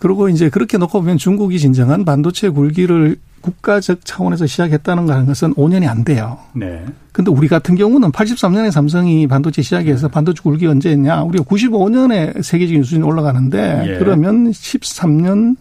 [0.00, 5.54] 그리고 이제 그렇게 놓고 보면 중국이 진정한 반도체 굴기를 국가적 차원에서 시작했다는 거 하는 것은
[5.54, 6.38] 5년이 안 돼요.
[6.54, 6.84] 네.
[7.12, 10.12] 근데 우리 같은 경우는 83년에 삼성이 반도체 시작해서 네.
[10.12, 11.22] 반도체 굴기 언제 했냐?
[11.22, 13.98] 우리가 95년에 세계적인 수준이 올라가는데 예.
[13.98, 15.56] 그러면 13년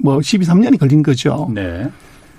[0.00, 1.50] 뭐 12, 3년이 걸린 거죠.
[1.54, 1.88] 네.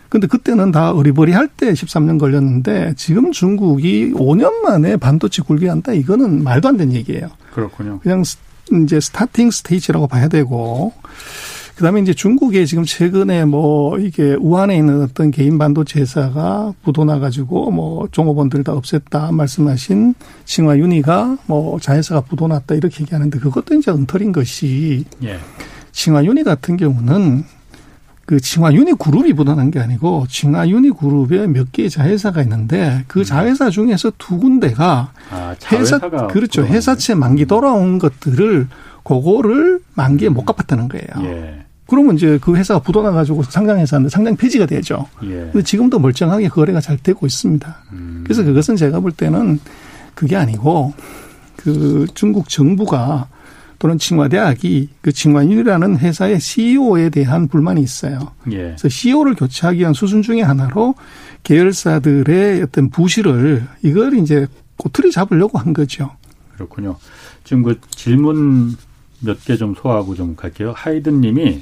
[0.10, 6.68] 근데 그때는 다 어리버리할 때 13년 걸렸는데 지금 중국이 5년 만에 반도체 굴기한다 이거는 말도
[6.68, 7.30] 안 되는 얘기예요.
[7.54, 8.00] 그렇군요.
[8.00, 8.24] 그냥
[8.84, 10.94] 이제 스타팅 스테이지라고 봐야 되고
[11.76, 17.72] 그다음에 이제 중국에 지금 최근에 뭐 이게 우한에 있는 어떤 개인 반도체 회사가 부도나 가지고
[17.72, 24.34] 뭐 종업원들 다 없앴다 말씀하신 칭화 윤희가 뭐 자회사가 부도났다 이렇게 얘기하는데 그것도 이제 엉터리인
[24.34, 25.40] 것이 예.
[25.94, 27.46] 칭화 윤희 같은 경우는
[28.30, 33.22] 그 칭화 유니 그룹이 부도난 게 아니고 칭화 유니 그룹에 몇 개의 자회사가 있는데 그
[33.22, 33.24] 음.
[33.24, 38.68] 자회사 중에서 두 군데가 아, 회사 그렇죠 회사채 만기 돌아온 것들을
[39.04, 41.08] 그거를 만기에 못 갚았다는 거예요.
[41.28, 41.66] 예.
[41.88, 45.08] 그러면 이제 그 회사가 부도나 가지고 상장회사인데 상장 폐지가 되죠.
[45.24, 45.50] 예.
[45.52, 47.78] 근데 지금도 멀쩡하게 거래가 잘 되고 있습니다.
[47.94, 48.22] 음.
[48.26, 49.60] 그래서 그것은 제가 볼 때는
[50.14, 50.94] 그게 아니고
[51.56, 53.28] 그 중국 정부가
[53.80, 58.34] 또는 칭화대학이 그 칭화인이라는 회사의 CEO에 대한 불만이 있어요.
[58.52, 58.58] 예.
[58.58, 60.96] 그래서 CEO를 교체하기 위한 수순 중의 하나로
[61.44, 66.12] 계열사들의 어떤 부실을 이걸 이제 꼬투리 잡으려고 한 거죠.
[66.56, 66.98] 그렇군요.
[67.44, 68.76] 지금 그 질문
[69.22, 70.74] 몇 개 좀 소화하고 좀 갈게요.
[70.76, 71.62] 하이든 님이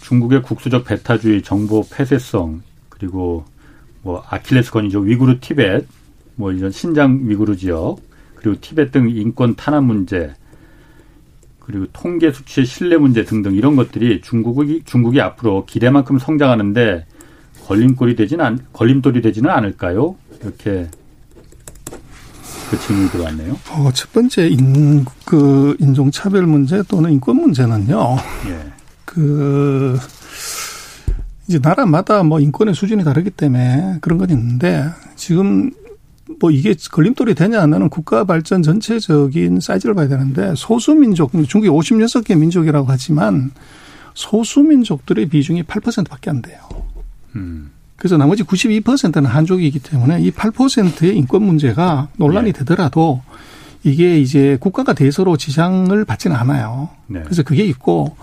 [0.00, 3.44] 중국의 국수적 배타주의 정보 폐쇄성 그리고
[4.02, 5.00] 뭐 아킬레스건이죠.
[5.00, 5.86] 위구르 티벳
[6.36, 7.98] 뭐 이런 신장 위구르 지역
[8.36, 10.34] 그리고 티벳 등 인권 탄압 문제
[11.68, 17.04] 그리고 통계 수치의 신뢰 문제 등등 이런 것들이 중국이 중국이 앞으로 기대만큼 성장하는데
[17.66, 20.16] 걸림돌이 되지는 않, 걸림돌이 되지는 않을까요?
[20.42, 20.88] 이렇게
[22.70, 23.58] 그 질문이 들어왔네요.
[23.72, 28.16] 어, 첫 번째 인, 그 인종 차별 문제 또는 인권 문제는요.
[28.48, 28.72] 예.
[29.04, 29.98] 그
[31.48, 35.70] 이제 나라마다 뭐 인권의 수준이 다르기 때문에 그런 건 있는데 지금
[36.40, 42.38] 뭐 이게 걸림돌이 되냐 안 하는 국가 발전 전체적인 사이즈를 봐야 되는데 소수민족, 중국이 56개
[42.38, 43.50] 민족이라고 하지만
[44.14, 46.58] 소수민족들의 비중이 8%밖에 안 돼요.
[47.36, 47.70] 음.
[47.96, 52.58] 그래서 나머지 92%는 한족이기 때문에 이 8%의 인권 문제가 논란이 네.
[52.60, 53.22] 되더라도
[53.82, 56.90] 이게 이제 국가가 대서로 지장을 받지는 않아요.
[57.06, 57.22] 네.
[57.24, 58.16] 그래서 그게 있고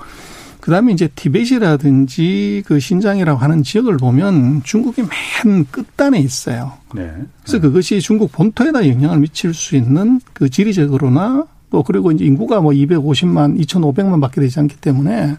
[0.66, 6.74] 그 다음에 이제 티벳이라든지 그 신장이라고 하는 지역을 보면 중국이 맨 끝단에 있어요.
[6.96, 7.14] 네.
[7.44, 7.60] 그래서 네.
[7.60, 13.64] 그것이 중국 본토에다 영향을 미칠 수 있는 그 지리적으로나 또 그리고 이제 인구가 뭐 250만,
[13.64, 15.38] 2,500만 밖에 되지 않기 때문에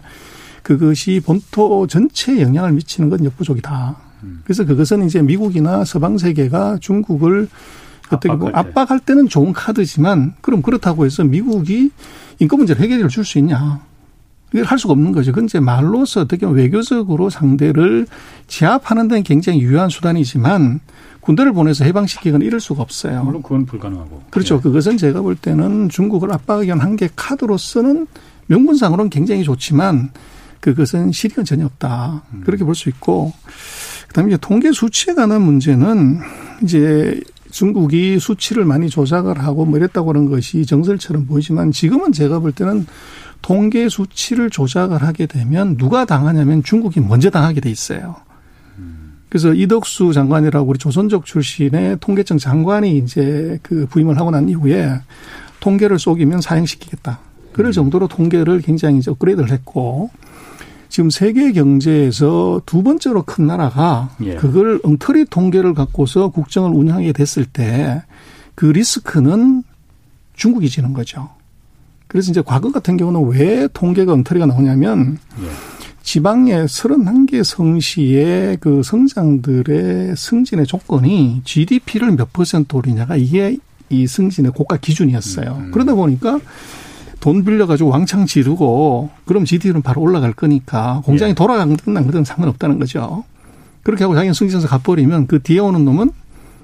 [0.63, 3.97] 그것이 본토 전체에 영향을 미치는 건 역부족이다.
[4.23, 4.39] 음.
[4.45, 7.49] 그래서 그것은 이제 미국이나 서방 세계가 중국을
[8.09, 11.91] 어떻게 보면 압박할 때는 좋은 카드지만 그럼 그렇다고 해서 미국이
[12.39, 13.81] 인권 문제를 해결해 줄수 있냐.
[14.57, 15.31] 이걸 할 수가 없는 거죠.
[15.31, 18.07] 그건 이제 말로서 어떻게 외교적으로 상대를
[18.47, 20.79] 제압하는 데는 굉장히 유효한 수단이지만
[21.21, 23.23] 군대를 보내서 해방시키거나 이럴 수가 없어요.
[23.23, 24.23] 물론 그건 불가능하고.
[24.29, 24.55] 그렇죠.
[24.55, 24.61] 네.
[24.61, 28.07] 그것은 제가 볼 때는 중국을 압박하기 위한 한계 카드로서는
[28.47, 30.11] 명분상으로는 굉장히 좋지만
[30.61, 32.23] 그것은 실익은 전혀 없다.
[32.33, 32.41] 음.
[32.45, 33.33] 그렇게 볼 수 있고
[34.07, 36.19] 그다음에 이제 통계 수치에 관한 문제는
[36.63, 42.51] 이제 중국이 수치를 많이 조작을 하고 뭐 이랬다고 하는 것이 정설처럼 보이지만 지금은 제가 볼
[42.51, 42.85] 때는
[43.47, 48.17] 통계 수치를 조작을 하게 되면 누가 당하냐면 중국이 먼저 당하게 돼 있어요.
[49.29, 54.99] 그래서 이덕수 장관이라고 우리 조선족 출신의 통계청 장관이 이제 그 부임을 하고 난 이후에
[55.59, 57.19] 통계를 속이면 사형시키겠다.
[57.53, 60.09] 그럴 정도로 통계를 굉장히 이제 업그레이드를 했고
[60.89, 64.35] 지금 세계 경제에서 두 번째로 큰 나라가 예.
[64.35, 68.01] 그걸 엉터리 통계를 갖고서 국정을 운영하게 됐을 때
[68.57, 69.61] 그 리스크는
[70.33, 71.29] 중국이 지는 거죠.
[72.07, 75.47] 그래서 이제 과거 같은 경우는 왜 통계가 엉터리가 나오냐면 예.
[76.03, 83.57] 지방의 31개 성시의 그 성장들의 승진의 조건이 GDP를 몇 퍼센트 오르냐가 이게
[83.89, 85.63] 이 승진의 고가 기준이었어요.
[85.65, 85.71] 음.
[85.71, 86.39] 그러다 보니까
[87.19, 91.35] 돈 빌려가지고 왕창 지르고 그럼 GDP는 바로 올라갈 거니까 공장이 예.
[91.35, 93.25] 돌아가는 것은 상관없다는 거죠.
[93.83, 96.11] 그렇게 하고 자기는 승진해서 갚버리면 그 뒤에 오는 놈은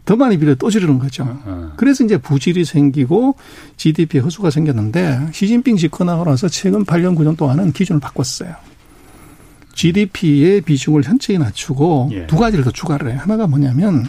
[0.06, 1.24] 더 많이 빌려 또 지르는 거죠.
[1.24, 1.74] 어, 어.
[1.78, 3.36] 그래서 이제 부질이 생기고
[3.78, 8.54] GDP 허수가 생겼는데 시진핑 집권하고 나서 최근 8년 9년 동안은 기준을 바꿨어요.
[9.74, 12.28] GDP의 비중을 현저히 낮추고 예.
[12.28, 13.20] 두 가지를 더 추가를 해요.
[13.22, 14.06] 하나가 뭐냐면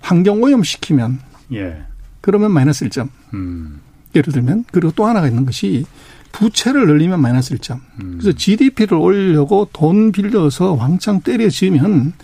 [0.00, 1.20] 환경 오염 시키면
[1.52, 1.82] 예.
[2.20, 3.08] 그러면 마이너스 1점.
[3.34, 3.80] 음.
[4.14, 5.84] 예를 들면 그리고 또 하나가 있는 것이
[6.32, 7.80] 부채를 늘리면 마이너스 1점.
[8.00, 8.18] 음.
[8.18, 12.14] 그래서 GDP를 올리려고 돈 빌려서 왕창 때려 지으면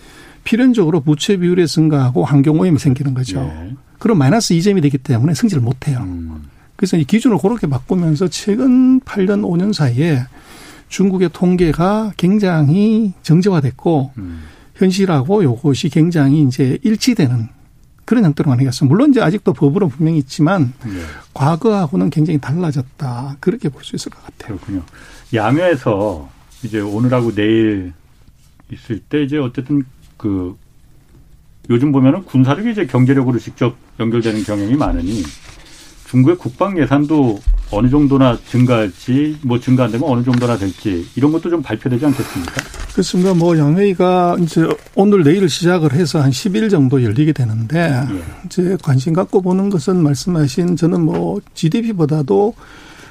[0.43, 3.41] 필연적으로 부채 비율이 증가하고 환경 오염이 생기는 거죠.
[3.41, 3.75] 네.
[3.99, 5.99] 그럼 마이너스 2점이 되기 때문에 승진을 못 해요.
[6.01, 6.43] 음.
[6.75, 10.23] 그래서 이 기준을 그렇게 바꾸면서 최근 8년, 5년 사이에
[10.87, 14.43] 중국의 통계가 굉장히 정제화됐고 음.
[14.75, 17.49] 현실하고 요것이 굉장히 이제 일치되는
[18.05, 18.91] 그런 형태로 만나겠습니다.
[18.91, 20.91] 물론 이제 아직도 법으로 분명히 있지만 네.
[21.33, 23.37] 과거하고는 굉장히 달라졌다.
[23.39, 24.55] 그렇게 볼 수 있을 것 같아요.
[24.57, 24.83] 그렇군요.
[25.33, 26.29] 양회에서
[26.63, 27.93] 이제 오늘하고 내일
[28.71, 29.83] 있을 때 이제 어쨌든
[30.19, 30.55] 그
[31.69, 35.23] 요즘 보면은 군사력이 이제 경제력으로 직접 연결되는 경향이 많으니
[36.09, 37.39] 중국의 국방 예산도
[37.71, 42.53] 어느 정도나 증가할지 뭐 증가 안 되면 어느 정도나 될지 이런 것도 좀 발표되지 않겠습니까?
[42.91, 43.33] 그렇습니다.
[43.33, 48.23] 뭐 양회의가 이제 오늘 내일 시작을 해서 한 10일 정도 열리게 되는데 예.
[48.45, 52.55] 이제 관심 갖고 보는 것은 말씀하신 저는 뭐 GDP보다도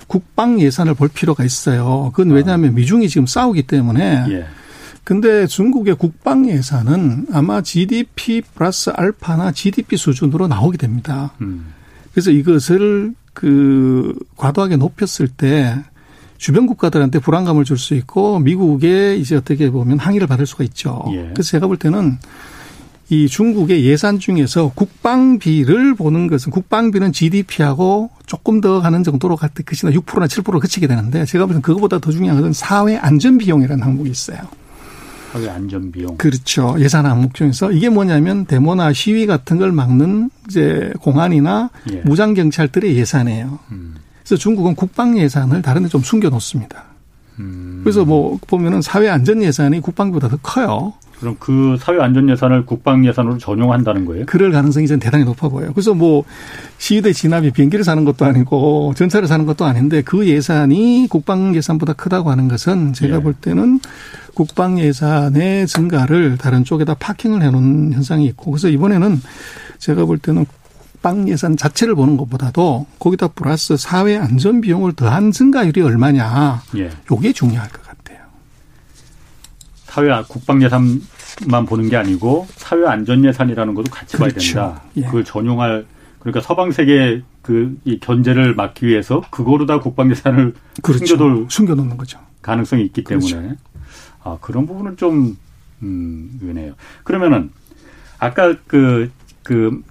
[0.09, 2.11] 국방 예산을 볼 필요가 있어요.
[2.13, 2.73] 그건 왜냐하면 아.
[2.75, 4.27] 미중이 지금 싸우기 때문에.
[4.31, 4.47] 예.
[5.09, 11.33] 근데 중국의 국방 예산은 아마 GDP 플러스 알파나 GDP 수준으로 나오게 됩니다.
[11.41, 11.73] 음.
[12.13, 15.83] 그래서 이것을 그 과도하게 높였을 때
[16.37, 21.03] 주변 국가들한테 불안감을 줄 수 있고 미국에 이제 어떻게 보면 항의를 받을 수가 있죠.
[21.13, 21.31] 예.
[21.33, 22.19] 그래서 제가 볼 때는
[23.09, 29.63] 이 중국의 예산 중에서 국방비를 보는 것은 국방비는 GDP하고 조금 더 가는 정도로 갈 때
[29.65, 34.11] 그치나 6%나 7% 그치게 되는데 제가 보기엔 그것보다 더 중요한 것은 사회 안전 비용이라는 항목이
[34.11, 34.41] 있어요.
[35.33, 36.17] 사회 안전 비용.
[36.17, 36.77] 그렇죠.
[36.79, 42.01] 예산 항목 중에서 이게 뭐냐면 데모나 시위 같은 걸 막는 이제 공안이나 예.
[42.05, 43.59] 무장 경찰들의 예산이에요.
[43.73, 43.95] 음.
[44.25, 46.85] 그래서 중국은 국방 예산을 다른 데 좀 숨겨 놓습니다.
[47.39, 47.81] 음.
[47.85, 50.95] 그래서 뭐 보면은 사회 안전 예산이 국방비보다 더 커요.
[51.19, 54.27] 그럼 그 사회 안전 예산을 국방 예산으로 전용한다는 거예요?
[54.27, 55.73] 그럴 가능성이 전 대단히 높아 보여요.
[55.73, 56.25] 그래서 뭐
[56.79, 62.31] 시위대 진압이 비행기를 사는 것도 아니고 전차를 사는 것도 아닌데 그 예산이 국방 예산보다 크다고
[62.31, 63.21] 하는 것은 제가 예.
[63.21, 63.81] 볼 때는
[64.35, 69.21] 국방 예산의 증가를 다른 쪽에다 파킹을 해놓은 현상이 있고 그래서 이번에는
[69.79, 70.47] 제가 볼 때는
[70.93, 76.63] 국방 예산 자체를 보는 것보다도 거기다 플러스 사회 안전 비용을 더한 증가율이 얼마냐.
[76.77, 76.91] 예.
[77.11, 77.88] 요게 중요할 것 같아요.
[80.07, 84.55] 사회 국방 예산만 보는 게 아니고 사회 안전 예산이라는 것도 같이 그렇죠.
[84.55, 84.83] 봐야 된다.
[84.97, 85.03] 예.
[85.03, 85.87] 그걸 전용할
[86.21, 91.07] 그러니까 서방 세계 그이 견제를 막기 위해서 그거로 다 국방 예산을 그렇죠.
[91.07, 92.19] 숨겨둘 숨겨놓는 거죠.
[92.43, 93.37] 가능성이 있기 그렇죠.
[93.37, 93.57] 때문에
[94.23, 95.37] 아 그런 부분은 좀
[95.83, 96.75] 음, 의네요.
[97.05, 97.51] 그러면은
[98.19, 99.11] 아까 그그
[99.43, 99.83] 그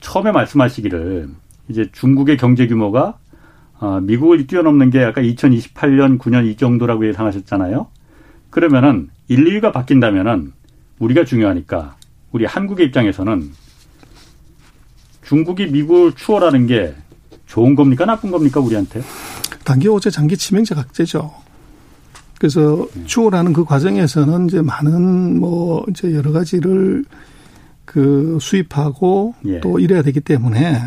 [0.00, 1.28] 처음에 말씀하시기를
[1.68, 3.18] 이제 중국의 경제 규모가
[3.80, 7.86] 어, 미국을 뛰어넘는 게 아까 2028년, 9년 이 정도라고 예상하셨잖아요.
[8.54, 10.52] 그러면은 1, 2위가 바뀐다면은
[11.00, 11.96] 우리가 중요하니까
[12.30, 13.50] 우리 한국의 입장에서는
[15.24, 16.94] 중국이 미국을 추월하는 게
[17.46, 19.02] 좋은 겁니까 나쁜 겁니까 우리한테?
[19.64, 21.34] 단기 호재 장기 치명적 악재죠.
[22.38, 23.04] 그래서 네.
[23.06, 27.04] 추월하는 그 과정에서는 이제 많은 뭐 이제 여러 가지를
[27.84, 29.58] 그 수입하고 예.
[29.58, 30.80] 또 이래야 되기 때문에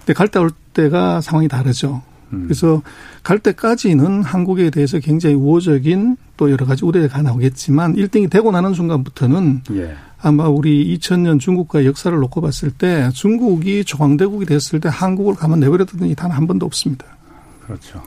[0.00, 2.02] 근데 갈때 올 때가 상황이 다르죠.
[2.32, 2.44] 음.
[2.44, 2.82] 그래서
[3.22, 9.62] 갈 때까지는 한국에 대해서 굉장히 우호적인 또 여러 가지 우려가 나오겠지만 1등이 되고 나는 순간부터는
[9.72, 9.94] 예.
[10.20, 16.00] 아마 우리 2000년 중국과 역사를 놓고 봤을 때 중국이 조강대국이 됐을 때 한국을 가만 내버려둔
[16.00, 17.06] 적이 단 한 번도 없습니다.
[17.64, 18.02] 그렇죠.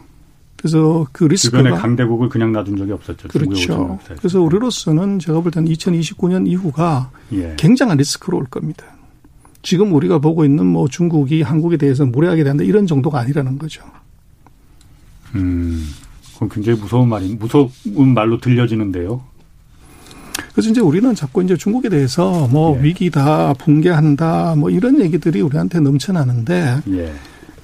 [0.58, 3.30] 그래서 그 리스크가 주변에 강대국을 그냥 놔둔 적이 없었죠.
[3.30, 4.00] 그렇죠.
[4.18, 7.56] 그래서 우리로서는 제가 볼 때는 2029년 이후가 예.
[7.58, 8.86] 굉장한 리스크로 올 겁니다.
[9.62, 13.84] 지금 우리가 보고 있는 뭐 중국이 한국에 대해서 무례하게 된다 이런 정도가 아니라는 거죠.
[15.36, 15.86] 음,
[16.34, 19.22] 그건 굉장히 무서운 말인 무서운 말로 들려지는데요.
[20.54, 22.84] 그래서 이제 우리는 자꾸 이제 중국에 대해서 뭐 예.
[22.84, 27.14] 위기다, 붕괴한다, 뭐 이런 얘기들이 우리한테 넘쳐나는데 예.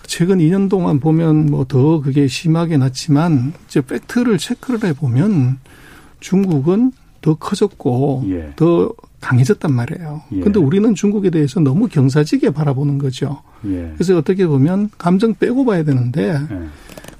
[0.05, 5.57] 최근 2년 동안 보면 뭐 더 그게 심하게 났지만 이제 팩트를 체크를 해 보면
[6.19, 6.91] 중국은
[7.21, 8.53] 더 커졌고 예.
[8.55, 10.21] 더 강해졌단 말이에요.
[10.33, 10.39] 예.
[10.41, 13.41] 근데 우리는 중국에 대해서 너무 경사지게 바라보는 거죠.
[13.65, 13.91] 예.
[13.95, 16.57] 그래서 어떻게 보면 감정 빼고 봐야 되는데 예.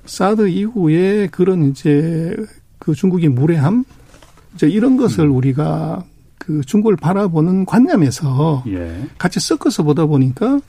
[0.05, 2.35] 사드 이후에 그런 이제
[2.79, 3.83] 그 중국의 무례함
[4.55, 5.35] 이제 이런 것을 음.
[5.35, 6.03] 우리가
[6.37, 9.07] 그 중국을 바라보는 관념에서 예.
[9.17, 10.59] 같이 섞어서 보다 보니까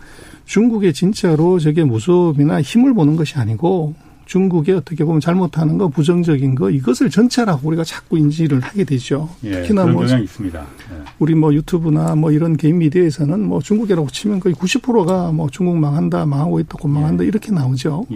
[0.46, 6.70] 중국의 진짜로 저게 무섭이나 힘을 보는 것이 아니고 중국이 어떻게 보면 잘못하는 거, 부정적인 거
[6.70, 9.28] 이것을 전체라고 우리가 자꾸 인지를 하게 되죠.
[9.44, 10.60] 예, 특히나 뭐 있습니다.
[10.60, 10.96] 예.
[11.20, 16.26] 우리 뭐 유튜브나 뭐 이런 개인 미디어에서는 뭐 중국이라고 치면 거의 90%가 뭐 중국 망한다,
[16.26, 17.28] 망하고 있다, 곧 망한다 예.
[17.28, 18.06] 이렇게 나오죠.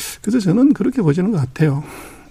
[0.00, 0.18] 예.
[0.22, 1.82] 그래서 저는 그렇게 보지는 것 같아요.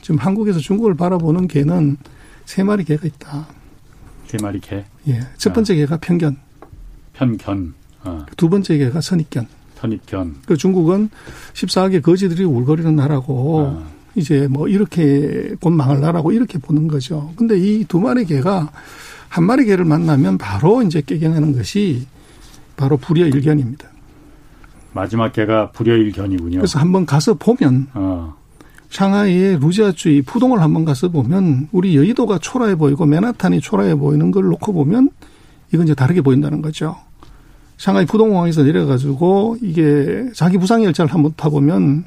[0.02, 1.98] 지금 한국에서 중국을 바라보는 개는
[2.46, 3.48] 세 마리 개가 있다.
[4.28, 4.84] 세 마리 개.
[5.08, 5.20] 예.
[5.38, 6.38] 첫 번째 개가 편견.
[7.14, 7.74] 편견.
[8.04, 8.26] 어.
[8.38, 9.48] 두 번째 개가 선입견.
[9.76, 10.36] 선입견.
[10.46, 11.10] 그 중국은
[11.54, 13.86] 14개 거지들이 울거리는 나라고 어.
[14.16, 17.34] 이제 뭐 이렇게 곧 망할 나라고 이렇게 보는 거죠.
[17.36, 18.72] 근데 이 두 마리 개가
[19.30, 22.08] 한 마리 개를 만나면 바로 이제 깨갱하는 것이
[22.76, 23.89] 바로 불여일견입니다.
[24.94, 26.58] 마지막 개가 불여일 견이군요.
[26.60, 28.36] 그래서 한번 가서 보면 어.
[28.90, 34.74] 상하이의 루지아주의 푸동을 한번 가서 보면 우리 여의도가 초라해 보이고 맨하탄이 초라해 보이는 걸 놓고
[34.74, 35.10] 보면
[35.72, 36.96] 이건 이제 다르게 보인다는 거죠.
[37.78, 42.06] 상하이 푸동공항에서 내려가지고 이게 자기 부상 열차를 한번 타보면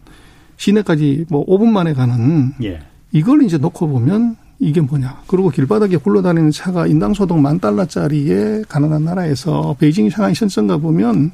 [0.56, 2.80] 시내까지 뭐 5분 만에 가는 예.
[3.12, 5.22] 이걸 이제 놓고 보면 이게 뭐냐.
[5.26, 11.32] 그리고 길바닥에 굴러다니는 차가 인당 소득 만 달러짜리의 가난한 나라에서 베이징, 상하이, 선성 가보면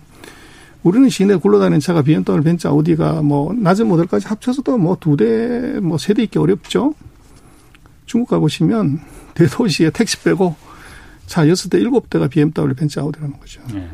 [0.88, 5.96] 우리는 시내 굴러다니는 차가 BMW, 벤츠, 아우디가 뭐 낮은 모델까지 합쳐서도 뭐 두 대, 뭐
[5.98, 6.94] 세 대 있기 어렵죠.
[8.06, 9.00] 중국 가보시면
[9.34, 10.56] 대도시에 택시 빼고
[11.26, 13.60] 차 여섯 대, 일곱 대가 BMW, 벤츠, 아우디라는 거죠.
[13.72, 13.86] 네.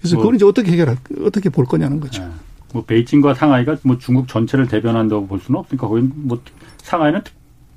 [0.00, 2.22] 그래서 뭐, 그걸 이제 어떻게 해결할, 어떻게 볼 거냐는 거죠.
[2.22, 2.30] 네.
[2.72, 6.42] 뭐 베이징과 상하이가 뭐 중국 전체를 대변한다고 볼 수는 없으니까 거기 뭐
[6.82, 7.22] 상하이는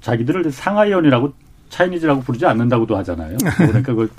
[0.01, 1.31] 자기들을 상하이언이라고
[1.69, 3.37] 차이니즈라고 부르지 않는다고도 하잖아요.
[3.55, 4.09] 그러니까 그걸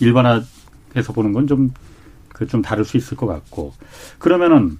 [0.00, 1.72] 일반화해서 보는 건 좀
[2.34, 3.72] 그 좀 다를 수 있을 것 같고
[4.18, 4.78] 그러면은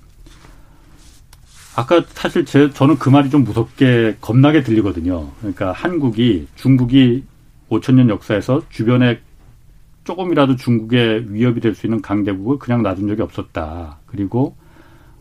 [1.76, 5.30] 아까 사실 제 저는 그 말이 좀 무섭게 겁나게 들리거든요.
[5.38, 7.24] 그러니까 한국이 중국이
[7.70, 9.20] 5천 년 역사에서 주변에
[10.04, 13.98] 조금이라도 중국에 위협이 될 수 있는 강대국을 그냥 놔둔 적이 없었다.
[14.06, 14.54] 그리고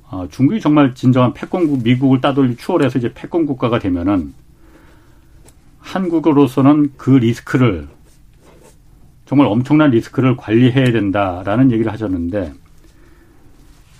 [0.10, 4.34] 어, 중국이 정말 진정한 패권국 미국을 따돌리 추월해서 이제 패권 국가가 되면은
[5.80, 7.88] 한국으로서는 그 리스크를
[9.26, 12.54] 정말 엄청난 리스크를 관리해야 된다라는 얘기를 하셨는데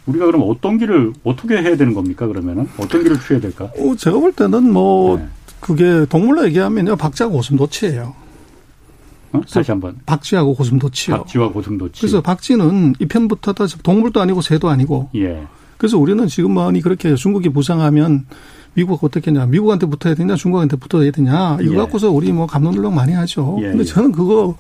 [0.06, 3.66] 우리가 그럼 어떤 길을 어떻게 해야 되는 겁니까 그러면은 어떤 길을 취해야 될까?
[3.66, 5.28] 어, 제가 볼 때는 뭐 네.
[5.60, 8.14] 그게 동물로 얘기하면요 박쥐하고 고슴도치예요.
[9.32, 9.42] 어?
[9.52, 11.18] 다시 한번 박쥐하고 고슴도치요.
[11.18, 12.02] 박쥐와 고슴도치.
[12.02, 15.10] 그래서 박쥐는 이편부터 다 동물도 아니고 새도 아니고.
[15.16, 15.48] 예.
[15.78, 18.26] 그래서 우리는 지금 많이 그렇게 중국이 부상하면
[18.74, 21.78] 미국 어떻게 했냐, 미국한테 붙어야 되냐, 중국한테 붙어야 되냐, 이거 예.
[21.78, 23.58] 갖고서 우리 뭐 감론을렁 많이 하죠.
[23.60, 23.68] 예.
[23.68, 23.84] 근데 예.
[23.84, 24.56] 저는 그거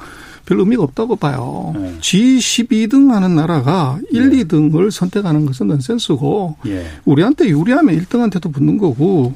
[0.46, 1.74] 별 의미가 없다고 봐요.
[1.78, 1.98] 예.
[2.00, 4.44] G12등 하는 나라가 1, 예.
[4.44, 6.86] 2등을 선택하는 것은 넌센스고, 예.
[7.06, 9.34] 우리한테 유리하면 1등한테도 붙는 거고,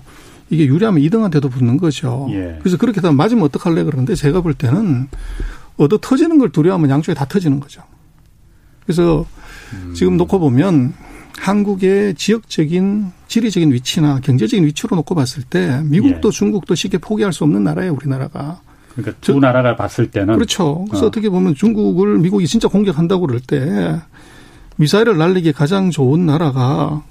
[0.50, 2.28] 이게 유리하면 2등한테도 붙는 거죠.
[2.32, 2.58] 예.
[2.60, 5.08] 그래서 그렇게 되면 맞으면 어떡할래 그러는데 제가 볼 때는
[5.78, 7.82] 얻어 터지는 걸 두려워하면 양쪽에 다 터지는 거죠.
[8.86, 9.26] 그래서
[9.74, 9.94] 음.
[9.94, 10.94] 지금 놓고 보면
[11.38, 16.32] 한국의 지역적인 지리적인 위치나 경제적인 위치로 놓고 봤을 때 미국도 예.
[16.32, 18.62] 중국도 쉽게 포기할 수 없는 나라예요, 우리나라가.
[18.94, 20.86] 그러니까 두 저, 나라가 봤을 때는 그렇죠.
[20.90, 21.12] 그래서 어.
[21.12, 24.02] 떻게 보면 중국을 미국이 진짜 공격한다고 그럴 때
[24.78, 27.04] 미사일을 날리기 가장 좋은 나라가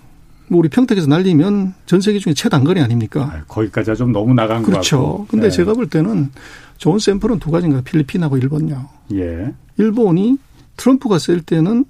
[0.49, 3.31] 뭐 우리 평택에서 날리면 전 세계 중에 최단거리 아닙니까?
[3.33, 4.99] 아, 거기까지 좀 너무 나간 그렇죠.
[4.99, 5.27] 것 같고.
[5.27, 5.57] 근데 네.
[5.57, 6.31] 제가 볼 때는
[6.79, 8.89] 좋은 샘플은 두 가지인가 필리핀하고 일본요.
[9.15, 9.53] 예.
[9.79, 10.39] 일본이
[10.77, 11.85] 트럼프가 쓸 때는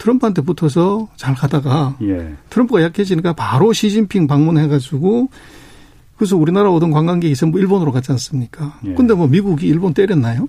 [0.00, 2.34] 트럼프한테 붙어서 잘 가다가 예.
[2.48, 5.28] 트럼프가 약해지니까 바로 시진핑 방문해가지고
[6.16, 8.78] 그래서 우리나라 오던 관광객이 전부 일본으로 갔지 않습니까?
[8.86, 8.94] 예.
[8.94, 10.48] 근데 뭐 미국이 일본 때렸나요?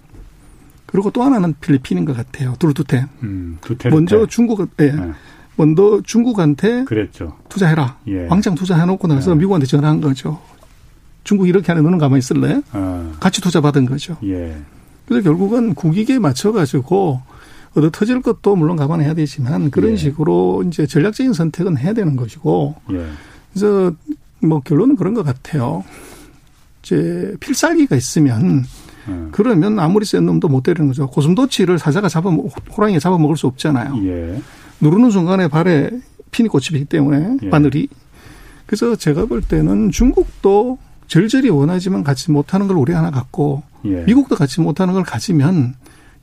[0.86, 2.56] 그리고 또 하나는 필리핀인 것 같아요.
[2.60, 3.06] 둘두테.
[3.24, 4.92] 음, 먼저 중국, 예.
[4.92, 5.12] 네.
[5.58, 7.38] 먼저 중국한테 그랬죠.
[7.50, 7.98] 투자해라.
[8.08, 8.28] 예.
[8.28, 9.36] 왕창 투자해놓고 나서 예.
[9.36, 10.40] 미국한테 전화한 거죠.
[11.26, 12.62] 중국 이렇게 하는 너는 가만히 있을래?
[12.72, 13.12] 아.
[13.20, 14.16] 같이 투자 받은 거죠.
[14.24, 14.58] 예.
[15.06, 17.22] 그래서 결국은 국익에 맞춰가지고
[17.76, 19.96] 얻어 터질 것도 물론 감안해야 되지만 그런 예.
[19.96, 23.06] 식으로 이제 전략적인 선택은 해야 되는 것이고 예.
[23.54, 23.94] 그래서
[24.40, 25.84] 뭐 결론은 그런 것 같아요.
[26.84, 28.66] 이제 필살기가 있으면
[29.10, 29.28] 예.
[29.32, 31.08] 그러면 아무리 센 놈도 못 때리는 거죠.
[31.08, 34.02] 고슴도치를 사자가 잡아 호랑이가 잡아 먹을 수 없잖아요.
[34.06, 34.42] 예.
[34.82, 35.92] 누르는 순간에 발에
[36.32, 37.50] 핀이 꽂히기 때문에 예.
[37.50, 37.88] 바늘이
[38.66, 44.04] 그래서 제가 볼 때는 중국도 절절히 원하지만 갖지 못하는 걸 우리 하나 갖고 예.
[44.04, 45.76] 미국도 갖지 못하는 걸 가지면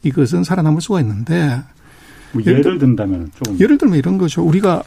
[0.02, 1.62] 이것은 살아남을 수가 있는데
[2.32, 4.42] 뭐 예를 든다면 조금 예를 들면 이런 거죠.
[4.42, 4.82] 우리가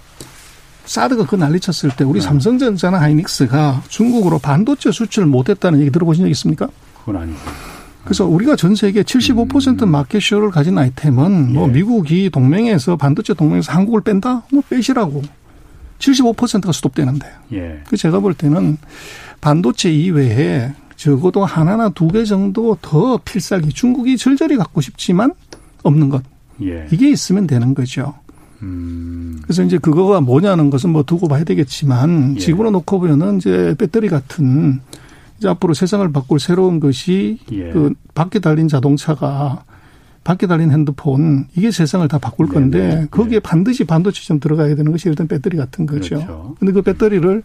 [0.85, 2.25] 사드가 그 난리 쳤을 때 우리 네.
[2.25, 6.67] 삼성전자나 하이닉스가 중국으로 반도체 수출을 못했다는 얘기 들어보신 적 있습니까?
[6.99, 7.39] 그건 아니죠.
[8.03, 9.89] 그래서 우리가 전 세계 75% 음.
[9.89, 11.71] 마켓쇼를 가진 아이템은 뭐 예.
[11.71, 14.43] 미국이 동맹에서 반도체 동맹에서 한국을 뺀다?
[14.51, 15.21] 뭐 빼시라고.
[15.99, 17.27] 75%가 수독되는데.
[17.53, 17.81] 예.
[17.87, 18.77] 그 제가 볼 때는
[19.39, 25.33] 반도체 이외에 적어도 하나나 두 개 정도 더 필살기 중국이 절절히 갖고 싶지만
[25.81, 26.21] 없는 것
[26.61, 26.87] 예.
[26.91, 28.13] 이게 있으면 되는 거죠.
[28.61, 29.39] 음.
[29.41, 32.39] 그래서 이제 그거가 뭐냐는 것은 뭐 두고 봐야 되겠지만 예.
[32.39, 34.79] 지금으로 놓고 보면은 이제 배터리 같은
[35.39, 37.71] 이제 앞으로 세상을 바꿀 새로운 것이 예.
[37.71, 39.63] 그 밖에 달린 자동차가
[40.23, 43.07] 밖에 달린 핸드폰 이게 세상을 다 바꿀 네, 건데 네네.
[43.09, 43.39] 거기에 네.
[43.39, 46.15] 반드시 반도체 좀 들어가야 되는 것이 일단 배터리 같은 거죠.
[46.17, 46.55] 그렇죠.
[46.59, 47.41] 근데 그 배터리를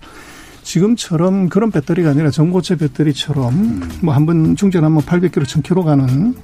[0.67, 3.91] 지금처럼 그런 배터리가 아니라 전고체 배터리처럼 음.
[4.03, 6.35] 뭐한 번 충전하면 800km, 1000km 가는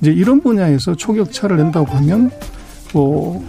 [0.00, 2.30] 이제 이런 분야에서 초격차를 낸다고 하면
[2.92, 3.44] 뭐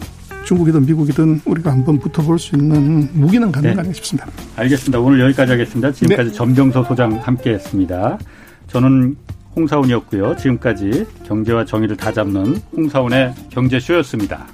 [0.45, 3.93] 중국이든 미국이든 우리가 한번 붙어볼 수 있는 무기는 가능하겠 네.
[3.93, 4.27] 싶습니다.
[4.55, 4.99] 알겠습니다.
[4.99, 5.91] 오늘 여기까지 하겠습니다.
[5.91, 6.35] 지금까지 네.
[6.35, 8.17] 점정서 소장 함께했습니다.
[8.67, 9.17] 저는
[9.55, 10.37] 홍사원이었고요.
[10.37, 14.47] 지금까지 경제와 정의를 다 잡는 홍사원의 경제쇼였습니다.